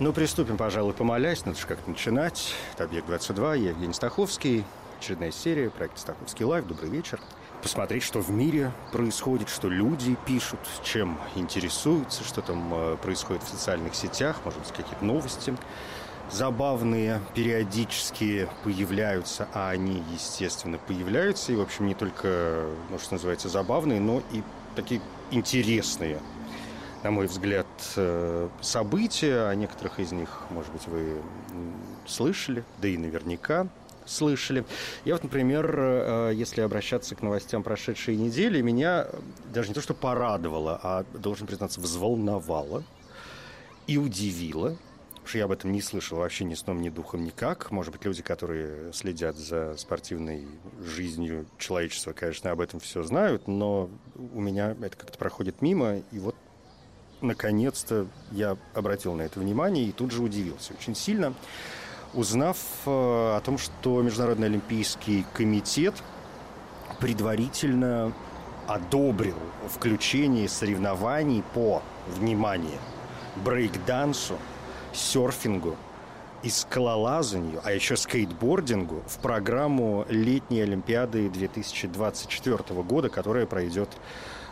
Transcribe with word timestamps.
Ну, 0.00 0.12
приступим, 0.12 0.56
пожалуй, 0.56 0.92
помолясь. 0.92 1.44
Надо 1.44 1.58
же 1.58 1.66
как-то 1.66 1.90
начинать. 1.90 2.54
Это 2.74 2.84
«Объект-22», 2.84 3.58
я 3.58 3.70
Евгений 3.70 3.92
Стаховский. 3.92 4.64
Очередная 5.00 5.32
серия, 5.32 5.70
проект 5.70 5.98
«Стаховский 5.98 6.44
live». 6.44 6.68
Добрый 6.68 6.88
вечер. 6.88 7.18
Посмотреть, 7.64 8.04
что 8.04 8.20
в 8.20 8.30
мире 8.30 8.70
происходит, 8.92 9.48
что 9.48 9.68
люди 9.68 10.16
пишут, 10.24 10.60
чем 10.84 11.18
интересуются, 11.34 12.22
что 12.22 12.42
там 12.42 12.72
э, 12.72 12.96
происходит 13.02 13.42
в 13.42 13.48
социальных 13.48 13.96
сетях, 13.96 14.36
может 14.44 14.60
быть, 14.60 14.70
какие-то 14.70 15.04
новости 15.04 15.56
забавные 16.30 17.20
периодически 17.34 18.48
появляются, 18.62 19.48
а 19.52 19.70
они, 19.70 20.04
естественно, 20.12 20.78
появляются. 20.78 21.52
И, 21.52 21.56
в 21.56 21.60
общем, 21.60 21.86
не 21.86 21.94
только, 21.94 22.66
ну, 22.90 23.00
что 23.00 23.14
называется, 23.14 23.48
забавные, 23.48 23.98
но 23.98 24.22
и 24.30 24.42
такие 24.76 25.00
интересные 25.32 26.20
на 27.02 27.10
мой 27.10 27.26
взгляд, 27.26 27.66
э, 27.96 28.48
события. 28.60 29.48
О 29.48 29.54
некоторых 29.54 30.00
из 30.00 30.12
них, 30.12 30.28
может 30.50 30.72
быть, 30.72 30.86
вы 30.86 31.22
слышали, 32.06 32.64
да 32.78 32.88
и 32.88 32.96
наверняка 32.96 33.68
слышали. 34.06 34.64
Я 35.04 35.14
вот, 35.14 35.22
например, 35.22 35.74
э, 35.78 36.32
если 36.34 36.62
обращаться 36.62 37.14
к 37.14 37.22
новостям 37.22 37.62
прошедшей 37.62 38.16
недели, 38.16 38.60
меня 38.60 39.06
даже 39.52 39.68
не 39.68 39.74
то, 39.74 39.80
что 39.80 39.94
порадовало, 39.94 40.80
а, 40.82 41.04
должен 41.12 41.46
признаться, 41.46 41.80
взволновало 41.80 42.82
и 43.86 43.98
удивило, 43.98 44.76
что 45.24 45.38
я 45.38 45.44
об 45.44 45.52
этом 45.52 45.72
не 45.72 45.82
слышал 45.82 46.18
вообще 46.18 46.44
ни 46.44 46.54
сном, 46.54 46.80
ни 46.80 46.88
духом 46.88 47.22
никак. 47.22 47.70
Может 47.70 47.92
быть, 47.92 48.04
люди, 48.06 48.22
которые 48.22 48.92
следят 48.94 49.36
за 49.36 49.76
спортивной 49.76 50.48
жизнью 50.82 51.46
человечества, 51.58 52.12
конечно, 52.12 52.50
об 52.50 52.60
этом 52.60 52.80
все 52.80 53.02
знают, 53.02 53.46
но 53.46 53.90
у 54.14 54.40
меня 54.40 54.74
это 54.80 54.96
как-то 54.96 55.18
проходит 55.18 55.60
мимо, 55.60 55.98
и 56.12 56.18
вот 56.18 56.34
наконец-то 57.20 58.06
я 58.32 58.56
обратил 58.74 59.14
на 59.14 59.22
это 59.22 59.40
внимание 59.40 59.84
и 59.84 59.92
тут 59.92 60.10
же 60.10 60.22
удивился 60.22 60.74
очень 60.74 60.94
сильно, 60.94 61.34
узнав 62.14 62.58
э, 62.86 62.90
о 62.90 63.40
том, 63.44 63.58
что 63.58 64.02
Международный 64.02 64.48
олимпийский 64.48 65.24
комитет 65.34 65.94
предварительно 67.00 68.12
одобрил 68.66 69.36
включение 69.68 70.48
соревнований 70.48 71.42
по, 71.54 71.82
внимание, 72.08 72.78
брейкдансу, 73.36 74.38
серфингу 74.92 75.76
и 76.42 76.50
скалолазанию, 76.50 77.60
а 77.64 77.72
еще 77.72 77.96
скейтбордингу 77.96 79.02
в 79.06 79.18
программу 79.18 80.06
летней 80.08 80.60
Олимпиады 80.60 81.28
2024 81.28 82.82
года, 82.82 83.08
которая 83.08 83.46
пройдет 83.46 83.88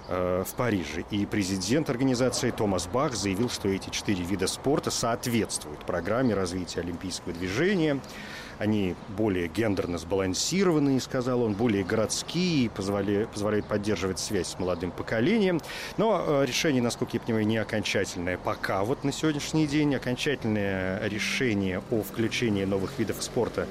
в 0.08 0.48
Париже. 0.56 1.04
И 1.10 1.26
президент 1.26 1.90
организации 1.90 2.50
Томас 2.50 2.86
Бах 2.86 3.14
заявил, 3.14 3.48
что 3.50 3.68
эти 3.68 3.90
четыре 3.90 4.24
вида 4.24 4.46
спорта 4.46 4.90
соответствуют 4.90 5.84
программе 5.84 6.34
развития 6.34 6.80
олимпийского 6.80 7.32
движения– 7.32 8.00
они 8.58 8.94
более 9.08 9.48
гендерно 9.48 9.98
сбалансированные, 9.98 11.00
сказал 11.00 11.42
он, 11.42 11.52
более 11.52 11.84
городские, 11.84 12.70
позволяют, 12.70 13.30
позволяют 13.30 13.66
поддерживать 13.66 14.18
связь 14.18 14.48
с 14.48 14.58
молодым 14.58 14.90
поколением. 14.90 15.60
Но 15.98 16.24
э, 16.26 16.46
решение, 16.46 16.82
насколько 16.82 17.16
я 17.16 17.20
понимаю, 17.20 17.46
не 17.46 17.58
окончательное 17.58 18.38
пока 18.38 18.82
вот 18.84 19.04
на 19.04 19.12
сегодняшний 19.12 19.66
день. 19.66 19.94
Окончательное 19.94 21.06
решение 21.08 21.82
о 21.90 22.02
включении 22.02 22.64
новых 22.64 22.98
видов 22.98 23.22
спорта 23.22 23.66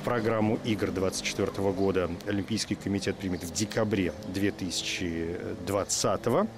программу 0.00 0.58
игр 0.64 0.90
2024 0.90 1.72
года 1.72 2.10
Олимпийский 2.26 2.74
комитет 2.74 3.16
примет 3.16 3.44
в 3.44 3.52
декабре 3.52 4.12
2020 4.28 6.24
года. 6.24 6.48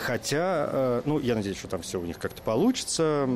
Хотя, 0.00 0.68
э, 0.72 1.02
ну, 1.04 1.18
я 1.18 1.34
надеюсь, 1.34 1.58
что 1.58 1.68
там 1.68 1.82
все 1.82 2.00
у 2.00 2.04
них 2.04 2.18
как-то 2.18 2.40
получится. 2.40 3.28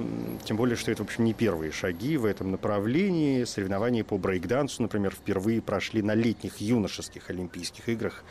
Тем 0.45 0.57
более, 0.57 0.77
что 0.77 0.91
это, 0.91 1.03
в 1.03 1.07
общем, 1.07 1.25
не 1.25 1.35
первые 1.35 1.73
шаги 1.73 2.17
в 2.17 2.25
этом 2.25 2.51
направлении. 2.51 3.45
Соревнования 3.45 4.03
по 4.03 4.17
брейкдансу, 4.17 4.81
например, 4.81 5.15
впервые 5.15 5.61
прошли 5.61 6.01
на 6.01 6.15
летних 6.15 6.63
юношеских 6.63 7.29
Олимпийских 7.29 7.89
играх 7.91 8.25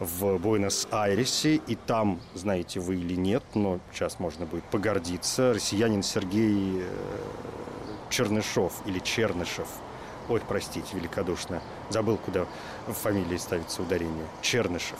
в 0.00 0.38
Буэнос-Айресе. 0.38 1.60
И 1.68 1.76
там, 1.76 2.20
знаете 2.34 2.80
вы 2.80 2.96
или 2.96 3.14
нет, 3.14 3.44
но 3.54 3.78
сейчас 3.92 4.18
можно 4.18 4.44
будет 4.44 4.64
погордиться, 4.64 5.54
россиянин 5.54 6.02
Сергей 6.02 6.80
э, 6.80 6.88
Чернышов 8.10 8.72
или 8.86 8.98
Чернышев– 8.98 9.68
Ой, 10.28 10.42
простите, 10.46 10.94
великодушно. 10.94 11.62
Забыл, 11.88 12.18
куда 12.18 12.44
в 12.86 12.92
фамилии 12.92 13.38
ставится 13.38 13.80
ударение. 13.82 14.26
Чернышев. 14.42 14.98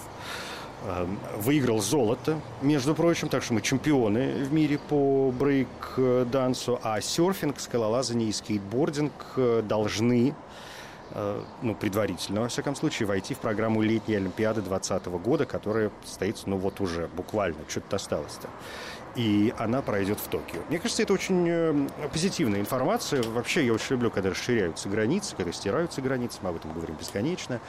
Эм, 0.87 1.19
выиграл 1.37 1.81
золото, 1.81 2.41
между 2.63 2.95
прочим, 2.95 3.29
так 3.29 3.43
что 3.43 3.53
мы 3.53 3.61
чемпионы 3.61 4.45
в 4.45 4.53
мире 4.53 4.79
по 4.79 5.31
брейк-дансу, 5.39 6.81
а 6.83 7.01
серфинг, 7.01 7.61
скалолазание 7.61 8.29
и 8.29 8.33
скейтбординг 8.33 9.13
э, 9.37 9.63
должны 9.69 10.35
э, 11.11 11.43
ну, 11.63 11.75
предварительно, 11.75 12.43
во 12.43 12.49
всяком 12.49 12.75
случае, 12.75 13.07
войти 13.07 13.35
в 13.35 13.39
программу 13.39 13.83
летней 13.83 14.15
Олимпиады 14.15 14.63
2020 14.63 15.07
года, 15.21 15.45
которая 15.47 15.91
состоится, 16.05 16.49
ну, 16.49 16.57
вот 16.57 16.81
уже, 16.81 17.09
буквально, 17.09 17.59
что-то 17.69 17.97
осталось-то 17.97 18.49
и 19.15 19.53
она 19.59 19.83
пройдет 19.83 20.19
в 20.19 20.29
Токио. 20.29 20.61
Мне 20.69 20.79
кажется, 20.79 21.03
это 21.03 21.13
очень 21.13 21.47
э, 21.49 21.89
позитивная 22.13 22.61
информация. 22.61 23.23
Вообще, 23.23 23.67
я 23.67 23.73
очень 23.73 23.93
люблю, 23.93 24.11
когда 24.11 24.31
расширяются 24.31 24.89
границы, 24.89 25.35
когда 25.37 25.53
стираются 25.53 26.01
границы, 26.01 26.39
мы 26.43 26.51
об 26.51 26.57
этом 26.57 26.73
говорим 26.73 26.97
бесконечно, 26.97 27.61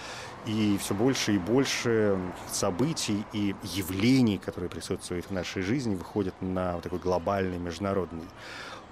и 0.46 0.78
все 0.80 0.94
больше 0.94 1.36
и 1.36 1.38
больше 1.38 2.18
событий 2.52 3.24
и 3.34 3.56
явлений, 3.64 4.38
которые 4.38 4.70
присутствуют 4.70 5.26
в 5.26 5.32
нашей 5.32 5.62
жизни, 5.62 5.96
выходят 5.96 6.36
на 6.42 6.74
вот 6.74 6.84
такой 6.84 7.00
глобальный 7.00 7.58
международный 7.58 8.26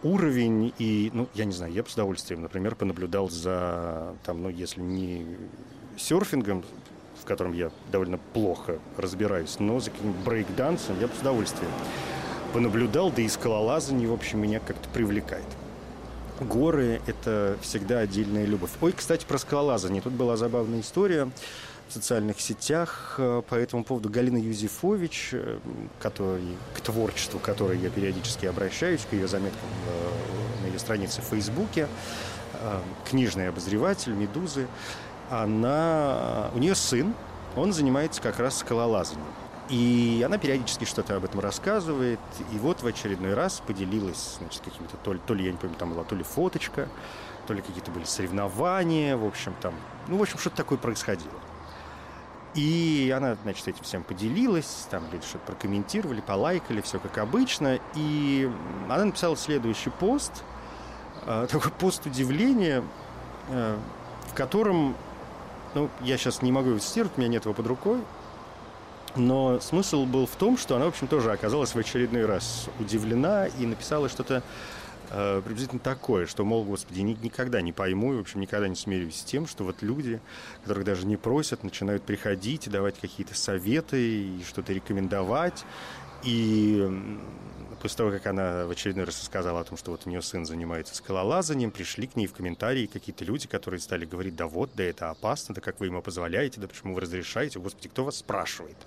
уровень. 0.03 0.73
И, 0.77 1.11
ну, 1.13 1.27
я 1.33 1.45
не 1.45 1.53
знаю, 1.53 1.73
я 1.73 1.83
бы 1.83 1.89
с 1.89 1.93
удовольствием, 1.93 2.41
например, 2.41 2.75
понаблюдал 2.75 3.29
за, 3.29 4.15
там, 4.23 4.41
ну, 4.43 4.49
если 4.49 4.81
не 4.81 5.37
серфингом, 5.97 6.63
в 7.21 7.25
котором 7.25 7.53
я 7.53 7.71
довольно 7.91 8.17
плохо 8.33 8.79
разбираюсь, 8.95 9.59
но 9.59 9.79
за 9.79 9.91
каким-нибудь 9.91 10.23
брейк-дансом 10.23 10.99
я 10.99 11.07
бы 11.07 11.15
с 11.15 11.19
удовольствием 11.19 11.71
понаблюдал, 12.53 13.11
да 13.11 13.21
и 13.21 13.27
скалолазание, 13.27 14.07
в 14.07 14.13
общем, 14.13 14.41
меня 14.41 14.59
как-то 14.59 14.89
привлекает. 14.89 15.45
Горы– 16.39 17.01
это 17.07 17.57
всегда 17.61 17.99
отдельная 17.99 18.45
любовь. 18.45 18.71
Ой, 18.81 18.91
кстати, 18.91 19.25
про 19.25 19.37
скалолазание. 19.37 20.01
Тут 20.01 20.13
была 20.13 20.37
забавная 20.37 20.81
история 20.81 21.29
в 21.87 21.93
социальных 21.93 22.39
сетях 22.41 23.15
э, 23.17 23.41
по 23.47 23.55
этому 23.55 23.83
поводу. 23.83 24.09
Галина 24.09 24.37
Юзефович, 24.37 25.29
э, 25.31 25.59
который, 25.99 26.57
к 26.75 26.81
творчеству 26.81 27.39
которой 27.39 27.79
я 27.79 27.89
периодически 27.89 28.45
обращаюсь, 28.45 29.01
к 29.09 29.13
ее 29.13 29.27
заметкам 29.27 29.69
э, 29.87 30.63
на 30.63 30.67
ее 30.67 30.79
странице 30.79 31.21
в 31.21 31.25
Фейсбуке, 31.25 31.87
книжный 33.09 33.49
обозреватель 33.49 34.13
«Медузы», 34.13 34.67
она, 35.29 36.49
у 36.55 36.57
нее 36.57 36.73
сын, 36.73 37.13
он 37.55 37.71
занимается 37.71 38.21
как 38.21 38.39
раз 38.39 38.57
скалолазанием. 38.57 39.27
И 39.69 40.23
она 40.25 40.37
периодически 40.37 40.85
что-то 40.85 41.17
об 41.17 41.25
этом 41.25 41.41
рассказывает. 41.41 42.19
И 42.53 42.57
вот 42.57 42.81
в 42.81 42.87
очередной 42.87 43.33
раз 43.33 43.61
поделилась, 43.65 44.37
значит, 44.39 44.61
какими-то, 44.63 44.95
то 44.97 45.13
ли, 45.13 45.19
то 45.25 45.33
ли, 45.33 45.45
я 45.45 45.51
не 45.51 45.57
помню, 45.57 45.75
там 45.75 45.91
была 45.91 46.03
то 46.03 46.15
ли 46.15 46.23
фоточка, 46.23 46.87
то 47.47 47.53
ли 47.53 47.61
какие-то 47.61 47.91
были 47.91 48.05
соревнования, 48.05 49.17
в 49.17 49.25
общем, 49.25 49.53
там, 49.61 49.73
ну, 50.07 50.17
в 50.17 50.21
общем, 50.21 50.37
что-то 50.37 50.57
такое 50.57 50.77
происходило. 50.77 51.33
И 52.53 53.13
она, 53.15 53.35
значит, 53.43 53.67
этим 53.67 53.83
всем 53.83 54.03
поделилась, 54.03 54.87
там 54.89 55.03
люди 55.11 55.25
что-то 55.25 55.45
прокомментировали, 55.47 56.21
полайкали, 56.21 56.81
все 56.81 56.99
как 56.99 57.17
обычно. 57.17 57.79
И 57.93 58.49
она 58.89 59.05
написала 59.05 59.35
следующий 59.37 59.89
пост, 59.91 60.31
э, 61.25 61.47
такой 61.51 61.71
пост 61.71 62.05
удивления, 62.05 62.83
э, 63.49 63.77
в 64.31 64.33
котором, 64.33 64.95
ну, 65.75 65.89
я 66.01 66.17
сейчас 66.17 66.41
не 66.41 66.51
могу 66.51 66.69
его 66.69 66.79
цитировать, 66.79 67.17
у 67.17 67.21
меня 67.21 67.29
нет 67.29 67.45
его 67.45 67.53
под 67.53 67.67
рукой, 67.67 68.01
но 69.17 69.59
смысл 69.59 70.05
был 70.05 70.25
в 70.25 70.35
том, 70.35 70.57
что 70.57 70.75
она, 70.75 70.85
в 70.85 70.89
общем, 70.89 71.07
тоже 71.07 71.31
оказалась 71.31 71.73
в 71.73 71.77
очередной 71.77 72.25
раз 72.25 72.69
удивлена 72.79 73.47
и 73.47 73.65
написала 73.65 74.09
что-то 74.09 74.43
э, 75.09 75.41
приблизительно 75.43 75.79
такое, 75.79 76.25
что, 76.25 76.45
мол, 76.45 76.63
господи, 76.63 77.01
ни, 77.01 77.17
никогда 77.21 77.61
не 77.61 77.73
пойму 77.73 78.13
и, 78.13 78.17
в 78.17 78.21
общем, 78.21 78.39
никогда 78.39 78.67
не 78.67 78.75
смирюсь 78.75 79.15
с 79.15 79.23
тем, 79.23 79.47
что 79.47 79.63
вот 79.63 79.81
люди, 79.81 80.19
которых 80.63 80.85
даже 80.85 81.05
не 81.05 81.17
просят, 81.17 81.63
начинают 81.63 82.03
приходить 82.03 82.67
и 82.67 82.69
давать 82.69 82.99
какие-то 82.99 83.35
советы 83.35 84.01
и 84.01 84.43
что-то 84.47 84.73
рекомендовать. 84.73 85.65
И 86.23 86.87
после 87.79 87.97
того, 87.97 88.11
как 88.11 88.25
она 88.27 88.65
в 88.65 88.71
очередной 88.71 89.05
раз 89.05 89.19
рассказала 89.19 89.61
о 89.61 89.63
том, 89.63 89.77
что 89.77 89.91
вот 89.91 90.01
у 90.05 90.09
нее 90.09 90.21
сын 90.21 90.45
занимается 90.45 90.95
скалолазанием, 90.95 91.71
пришли 91.71 92.07
к 92.07 92.15
ней 92.15 92.27
в 92.27 92.33
комментарии 92.33 92.85
какие-то 92.85 93.25
люди, 93.25 93.47
которые 93.47 93.79
стали 93.79 94.05
говорить, 94.05 94.35
да 94.35 94.47
вот, 94.47 94.71
да 94.75 94.83
это 94.83 95.09
опасно, 95.09 95.55
да 95.55 95.61
как 95.61 95.79
вы 95.79 95.87
ему 95.87 96.01
позволяете, 96.01 96.59
да 96.59 96.67
почему 96.67 96.93
вы 96.93 97.01
разрешаете, 97.01 97.59
господи, 97.59 97.89
кто 97.89 98.03
вас 98.05 98.17
спрашивает? 98.17 98.77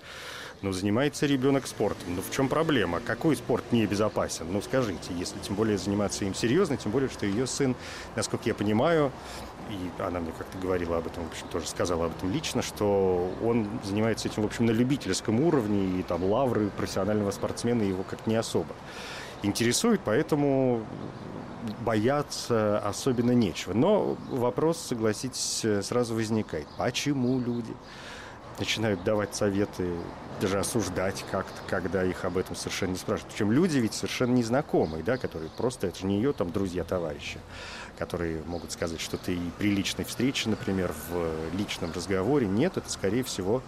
Ну, 0.61 0.71
занимается 0.71 1.25
ребенок 1.25 1.65
спортом, 1.65 2.15
ну 2.15 2.21
в 2.21 2.29
чем 2.31 2.47
проблема? 2.47 2.99
Какой 2.99 3.35
спорт 3.35 3.63
не 3.71 3.87
безопасен? 3.87 4.45
Ну, 4.51 4.61
скажите, 4.61 5.11
если 5.17 5.39
тем 5.39 5.55
более 5.55 5.77
заниматься 5.79 6.23
им 6.23 6.35
серьезно, 6.35 6.77
тем 6.77 6.91
более, 6.91 7.09
что 7.09 7.25
ее 7.25 7.47
сын, 7.47 7.75
насколько 8.15 8.47
я 8.47 8.53
понимаю, 8.53 9.11
и 9.71 10.01
она 10.01 10.19
мне 10.19 10.31
как-то 10.37 10.57
говорила 10.57 10.97
об 10.97 11.07
этом, 11.07 11.23
в 11.23 11.27
общем, 11.27 11.47
тоже 11.51 11.67
сказала 11.67 12.05
об 12.05 12.15
этом 12.15 12.31
лично, 12.31 12.61
что 12.61 13.31
он 13.43 13.67
занимается 13.83 14.27
этим, 14.27 14.43
в 14.43 14.45
общем, 14.45 14.65
на 14.65 14.71
любительском 14.71 15.39
уровне, 15.39 15.99
и 15.99 16.03
там 16.03 16.23
лавры 16.23 16.69
профессионального 16.69 17.31
спортсмена 17.31 17.83
его 17.83 18.03
как 18.03 18.27
не 18.27 18.35
особо 18.35 18.75
интересуют, 19.43 20.01
поэтому 20.03 20.85
бояться 21.81 22.79
особенно 22.79 23.31
нечего. 23.31 23.73
Но 23.73 24.17
вопрос, 24.29 24.77
согласитесь, 24.77 25.65
сразу 25.85 26.15
возникает. 26.15 26.67
Почему 26.77 27.39
люди 27.39 27.73
начинают 28.59 29.03
давать 29.03 29.35
советы, 29.35 29.89
даже 30.39 30.59
осуждать 30.59 31.23
как-то, 31.31 31.61
когда 31.67 32.03
их 32.03 32.25
об 32.25 32.37
этом 32.37 32.55
совершенно 32.55 32.91
не 32.91 32.97
спрашивают. 32.97 33.33
Причем 33.33 33.51
люди 33.51 33.77
ведь 33.77 33.93
совершенно 33.93 34.33
незнакомые, 34.33 35.03
да, 35.03 35.17
которые 35.17 35.49
просто, 35.51 35.87
это 35.87 35.99
же 35.99 36.05
не 36.05 36.17
ее 36.17 36.33
там 36.33 36.51
друзья, 36.51 36.83
товарищи 36.83 37.39
которые 38.01 38.41
могут 38.47 38.71
сказать 38.71 38.99
что-то 38.99 39.31
и 39.31 39.39
при 39.59 39.69
личной 39.69 40.05
встрече, 40.05 40.49
например, 40.49 40.91
в 41.11 41.55
личном 41.55 41.91
разговоре. 41.91 42.47
Нет, 42.47 42.75
это, 42.75 42.89
скорее 42.89 43.23
всего, 43.23 43.61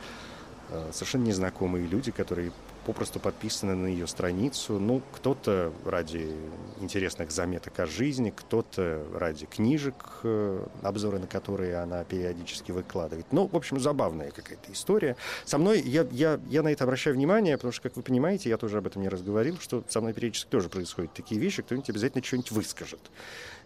э, 0.69 0.89
совершенно 0.91 1.25
незнакомые 1.25 1.85
люди, 1.85 2.09
которые 2.09 2.51
попросту 2.85 3.19
подписаны 3.19 3.75
на 3.75 3.87
ее 3.87 4.07
страницу. 4.07 4.79
Ну, 4.79 5.01
кто-то 5.13 5.73
ради 5.85 6.35
интересных 6.79 7.31
заметок 7.31 7.79
о 7.79 7.85
жизни, 7.85 8.33
кто-то 8.35 9.03
ради 9.13 9.45
книжек, 9.45 9.95
э, 10.23 10.65
обзоры 10.81 11.19
на 11.19 11.27
которые 11.27 11.77
она 11.77 12.03
периодически 12.03 12.71
выкладывает. 12.71 13.25
Ну, 13.31 13.47
в 13.47 13.55
общем, 13.55 13.79
забавная 13.79 14.31
какая-то 14.31 14.71
история. 14.71 15.15
Со 15.45 15.57
мной, 15.57 15.81
я, 15.81 16.07
я, 16.11 16.39
я 16.49 16.63
на 16.63 16.69
это 16.69 16.83
обращаю 16.83 17.15
внимание, 17.15 17.57
потому 17.57 17.71
что, 17.71 17.83
как 17.83 17.95
вы 17.95 18.03
понимаете, 18.03 18.49
я 18.49 18.57
тоже 18.57 18.77
об 18.77 18.87
этом 18.87 19.01
не 19.01 19.09
раз 19.09 19.21
говорил, 19.21 19.57
что 19.59 19.83
со 19.87 20.01
мной 20.01 20.13
периодически 20.13 20.49
тоже 20.49 20.69
происходят 20.69 21.13
такие 21.13 21.39
вещи, 21.39 21.61
кто-нибудь 21.61 21.89
обязательно 21.89 22.23
что-нибудь 22.23 22.51
выскажет. 22.51 22.99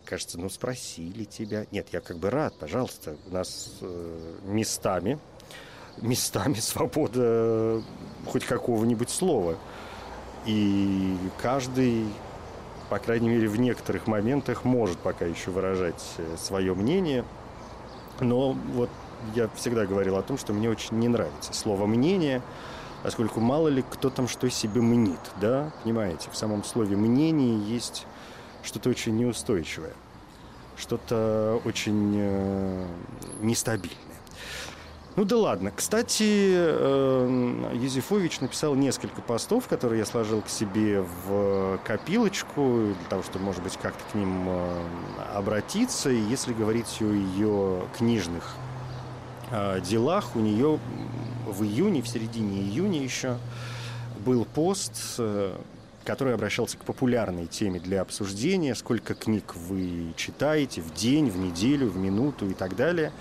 Кажется, 0.06 0.40
ну, 0.40 0.50
спросили 0.50 1.26
тебя. 1.26 1.66
Нет, 1.72 1.88
я 1.92 2.00
как 2.00 2.18
бы 2.18 2.30
рад, 2.30 2.58
пожалуйста. 2.58 3.18
У 3.28 3.34
нас 3.34 3.78
э, 3.82 4.36
местами 4.46 5.20
местами 6.02 6.56
свобода 6.56 7.82
хоть 8.26 8.46
какого-нибудь 8.46 9.10
слова. 9.10 9.56
И 10.46 11.18
каждый, 11.42 12.06
по 12.90 13.00
крайней 13.00 13.30
мере, 13.30 13.48
в 13.48 13.60
некоторых 13.60 14.08
моментах 14.08 14.64
может 14.64 14.98
пока 15.00 15.26
еще 15.26 15.52
выражать 15.52 16.04
э, 16.18 16.36
свое 16.38 16.74
мнение. 16.74 17.26
Но 18.20 18.54
вот 18.74 18.90
я 19.36 19.50
всегда 19.56 19.86
говорил 19.86 20.16
о 20.16 20.22
том, 20.22 20.38
что 20.38 20.54
мне 20.54 20.70
очень 20.70 20.98
не 20.98 21.08
нравится 21.08 21.54
слово 21.54 21.86
«мнение», 21.86 22.42
поскольку 23.04 23.40
мало 23.40 23.68
ли 23.68 23.84
кто 23.90 24.10
там 24.10 24.28
что 24.28 24.50
себе 24.50 24.82
мнит, 24.82 25.20
да, 25.40 25.72
понимаете, 25.84 26.30
в 26.32 26.38
самом 26.38 26.64
слове 26.64 26.96
«мнение» 26.96 27.60
есть 27.60 28.06
что-то 28.64 28.90
очень 28.90 29.16
неустойчивое, 29.18 29.94
что-то 30.78 31.62
очень 31.66 32.14
э, 32.18 32.88
нестабильное. 33.42 34.07
Ну 35.18 35.26
да 35.26 35.36
ладно. 35.36 35.72
Кстати, 35.76 36.54
э, 36.54 37.72
Юзефович 37.74 38.40
написал 38.40 38.76
несколько 38.76 39.20
постов, 39.24 39.68
которые 39.68 39.98
я 39.98 40.06
сложил 40.06 40.44
к 40.44 40.48
себе 40.48 41.02
в 41.02 41.80
копилочку, 41.84 42.94
для 43.00 43.10
того, 43.10 43.24
чтобы, 43.24 43.46
может 43.46 43.64
быть, 43.64 43.78
как-то 43.78 44.04
к 44.12 44.14
ним 44.14 44.48
э, 44.48 44.84
обратиться. 45.34 46.12
И 46.12 46.20
если 46.20 46.54
говорить 46.54 46.98
о 47.02 47.06
ее 47.06 47.82
книжных 47.98 48.54
э, 49.50 49.82
делах, 49.82 50.36
у 50.36 50.40
нее 50.40 50.80
в 51.48 51.64
июне, 51.64 52.04
в 52.04 52.08
середине 52.08 52.62
июня 52.62 53.02
еще 53.02 53.40
был 54.24 54.46
пост, 54.46 55.20
который 56.06 56.36
обращался 56.36 56.78
к 56.78 56.86
популярной 56.86 57.48
теме 57.48 57.80
для 57.80 58.02
обсуждения, 58.02 58.76
сколько 58.76 59.16
книг 59.16 59.56
вы 59.56 60.14
читаете 60.16 60.82
в 60.82 60.94
день, 60.94 61.30
в 61.30 61.38
неделю, 61.38 61.90
в 61.90 61.98
минуту 61.98 62.48
и 62.50 62.54
так 62.54 62.76
далее. 62.76 63.12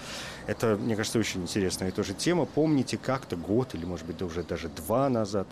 Это, 0.47 0.77
мне 0.77 0.95
кажется, 0.95 1.19
очень 1.19 1.43
интересная 1.43 1.91
тоже 1.91 2.15
тема. 2.15 2.45
Помните, 2.47 2.97
как-то 2.97 3.37
год 3.37 3.75
или, 3.75 3.85
может 3.85 4.07
быть, 4.07 4.23
уже 4.23 4.45
даже 4.45 4.69
два 4.69 5.09
назад 5.09 5.49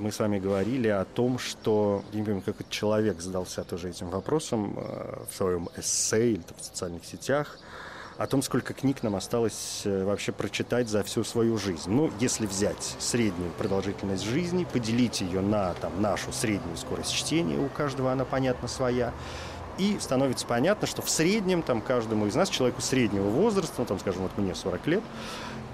мы 0.00 0.12
с 0.12 0.18
вами 0.18 0.38
говорили 0.38 0.88
о 0.88 1.04
том, 1.04 1.38
что, 1.38 2.02
не 2.12 2.22
помню, 2.22 2.40
какой 2.40 2.66
человек 2.70 3.20
задался 3.20 3.64
тоже 3.64 3.90
этим 3.90 4.08
вопросом 4.08 4.74
э, 4.76 5.24
в 5.30 5.36
своем 5.36 5.68
эссе 5.76 6.32
или 6.32 6.42
в 6.58 6.64
социальных 6.64 7.04
сетях, 7.04 7.58
о 8.16 8.26
том, 8.26 8.42
сколько 8.42 8.74
книг 8.74 9.02
нам 9.02 9.16
осталось 9.16 9.82
э, 9.84 10.04
вообще 10.04 10.32
прочитать 10.32 10.88
за 10.88 11.02
всю 11.02 11.24
свою 11.24 11.58
жизнь. 11.58 11.90
Ну, 11.90 12.10
если 12.20 12.46
взять 12.46 12.96
среднюю 12.98 13.50
продолжительность 13.58 14.24
жизни, 14.24 14.66
поделить 14.72 15.20
ее 15.20 15.40
на 15.40 15.74
там, 15.74 16.00
нашу 16.00 16.32
среднюю 16.32 16.76
скорость 16.76 17.12
чтения, 17.12 17.58
у 17.58 17.68
каждого 17.68 18.12
она, 18.12 18.24
понятно, 18.24 18.68
своя, 18.68 19.12
и 19.78 19.98
становится 20.00 20.46
понятно, 20.46 20.86
что 20.86 21.02
в 21.02 21.10
среднем 21.10 21.62
там 21.62 21.80
каждому 21.80 22.26
из 22.26 22.34
нас, 22.34 22.48
человеку 22.48 22.80
среднего 22.80 23.28
возраста, 23.28 23.74
ну 23.78 23.84
там, 23.84 23.98
скажем, 23.98 24.22
вот 24.22 24.32
мне 24.36 24.54
40 24.54 24.86
лет, 24.86 25.02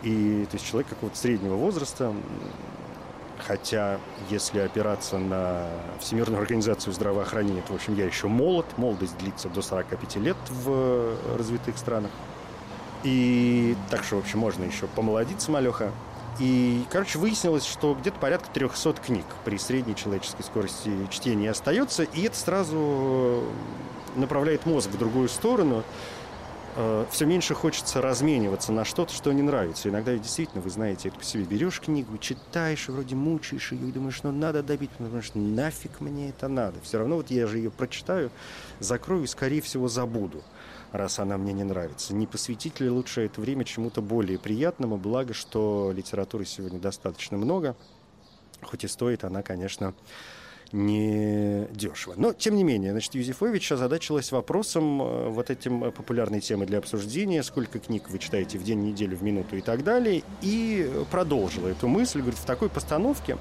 и 0.02 0.46
то 0.50 0.56
есть 0.56 0.66
человек 0.66 0.88
какого-то 0.88 1.16
среднего 1.16 1.54
возраста, 1.56 2.12
хотя 3.46 3.98
если 4.28 4.60
опираться 4.60 5.18
на 5.18 5.66
Всемирную 5.98 6.40
организацию 6.40 6.92
здравоохранения, 6.92 7.62
то, 7.66 7.72
в 7.72 7.76
общем, 7.76 7.94
я 7.94 8.06
еще 8.06 8.28
молод, 8.28 8.66
молодость 8.76 9.16
длится 9.18 9.48
до 9.48 9.62
45 9.62 10.16
лет 10.16 10.36
в 10.48 11.16
развитых 11.36 11.76
странах. 11.78 12.10
И 13.02 13.76
так 13.90 14.04
что, 14.04 14.16
в 14.16 14.18
общем, 14.20 14.40
можно 14.40 14.64
еще 14.64 14.86
помолодиться, 14.86 15.50
малеха. 15.50 15.90
И, 16.38 16.84
короче, 16.90 17.18
выяснилось, 17.18 17.64
что 17.66 17.94
где-то 17.94 18.18
порядка 18.18 18.48
300 18.52 18.94
книг 18.94 19.24
при 19.44 19.58
средней 19.58 19.94
человеческой 19.94 20.42
скорости 20.42 20.90
чтения 21.10 21.50
остается, 21.50 22.04
и 22.04 22.22
это 22.22 22.36
сразу 22.36 23.44
направляет 24.16 24.64
мозг 24.66 24.88
в 24.90 24.98
другую 24.98 25.28
сторону. 25.28 25.82
Э, 26.76 27.04
Все 27.10 27.26
меньше 27.26 27.54
хочется 27.54 28.00
размениваться 28.00 28.72
на 28.72 28.84
что-то, 28.84 29.12
что 29.12 29.32
не 29.32 29.42
нравится. 29.42 29.88
Иногда 29.88 30.14
действительно, 30.16 30.62
вы 30.62 30.70
знаете, 30.70 31.08
это 31.08 31.18
по 31.18 31.24
себе 31.24 31.44
берешь 31.44 31.80
книгу, 31.80 32.16
читаешь, 32.18 32.88
вроде 32.88 33.16
мучаешь 33.16 33.72
ее, 33.72 33.88
и 33.88 33.92
думаешь, 33.92 34.22
ну 34.22 34.32
надо 34.32 34.62
добить, 34.62 34.90
потому 34.90 35.22
что 35.22 35.38
нафиг 35.38 36.00
мне 36.00 36.30
это 36.30 36.48
надо. 36.48 36.80
Все 36.82 36.98
равно 36.98 37.16
вот 37.16 37.30
я 37.30 37.46
же 37.46 37.58
ее 37.58 37.70
прочитаю, 37.70 38.30
закрою 38.78 39.24
и, 39.24 39.26
скорее 39.26 39.60
всего, 39.60 39.88
забуду 39.88 40.42
раз 40.92 41.18
она 41.18 41.38
мне 41.38 41.52
не 41.52 41.64
нравится. 41.64 42.14
Не 42.14 42.26
посвятить 42.26 42.80
ли 42.80 42.90
лучше 42.90 43.22
это 43.22 43.40
время 43.40 43.64
чему-то 43.64 44.02
более 44.02 44.38
приятному, 44.38 44.96
благо, 44.96 45.34
что 45.34 45.92
литературы 45.94 46.44
сегодня 46.44 46.78
достаточно 46.78 47.36
много, 47.36 47.76
хоть 48.62 48.84
и 48.84 48.88
стоит 48.88 49.24
она, 49.24 49.42
конечно, 49.42 49.94
не 50.72 51.66
дешево. 51.72 52.14
Но, 52.16 52.32
тем 52.32 52.54
не 52.54 52.62
менее, 52.62 52.92
значит, 52.92 53.14
Юзефович 53.14 53.72
озадачилась 53.72 54.30
вопросом 54.30 55.02
э, 55.02 55.28
вот 55.28 55.50
этим 55.50 55.84
э, 55.84 55.90
популярной 55.90 56.40
темы 56.40 56.64
для 56.64 56.78
обсуждения, 56.78 57.42
сколько 57.42 57.80
книг 57.80 58.08
вы 58.08 58.18
читаете 58.18 58.56
в 58.58 58.62
день, 58.62 58.80
неделю, 58.80 59.16
в 59.16 59.22
минуту 59.22 59.56
и 59.56 59.62
так 59.62 59.82
далее, 59.82 60.22
и 60.42 60.88
продолжила 61.10 61.68
эту 61.68 61.88
мысль, 61.88 62.20
говорит, 62.20 62.38
в 62.38 62.44
такой 62.44 62.68
постановке 62.68 63.36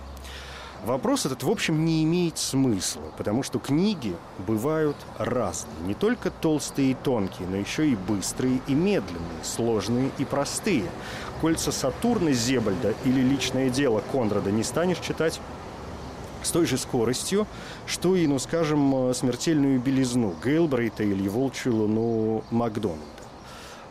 Вопрос 0.86 1.26
этот, 1.26 1.44
в 1.44 1.50
общем, 1.50 1.84
не 1.84 2.04
имеет 2.04 2.38
смысла, 2.38 3.04
потому 3.18 3.44
что 3.44 3.60
книги 3.60 4.16
бывают 4.48 4.96
разные. 5.18 5.76
Не 5.86 5.94
только 5.94 6.32
толстые 6.32 6.92
и 6.92 6.94
тонкие, 6.94 7.48
но 7.50 7.58
еще 7.58 7.90
и 7.90 7.96
быстрые 7.96 8.62
и 8.68 8.74
медленные, 8.74 9.44
сложные 9.44 10.10
и 10.18 10.26
простые. 10.26 10.86
Кольца 11.42 11.74
Сатурна 11.74 12.32
Зебальда 12.32 12.94
или 13.04 13.20
личное 13.20 13.70
дело 13.70 14.02
Конрада 14.12 14.52
не 14.52 14.64
станешь 14.64 15.00
читать 15.00 15.42
с 16.44 16.52
той 16.52 16.66
же 16.66 16.78
скоростью, 16.78 17.46
что 17.86 18.16
и, 18.16 18.26
ну, 18.26 18.40
скажем, 18.40 19.14
смертельную 19.14 19.80
белизну 19.82 20.34
Гейлбрейта 20.44 21.04
или 21.04 21.28
волчью 21.28 21.76
луну 21.76 22.44
Макдональда. 22.52 23.19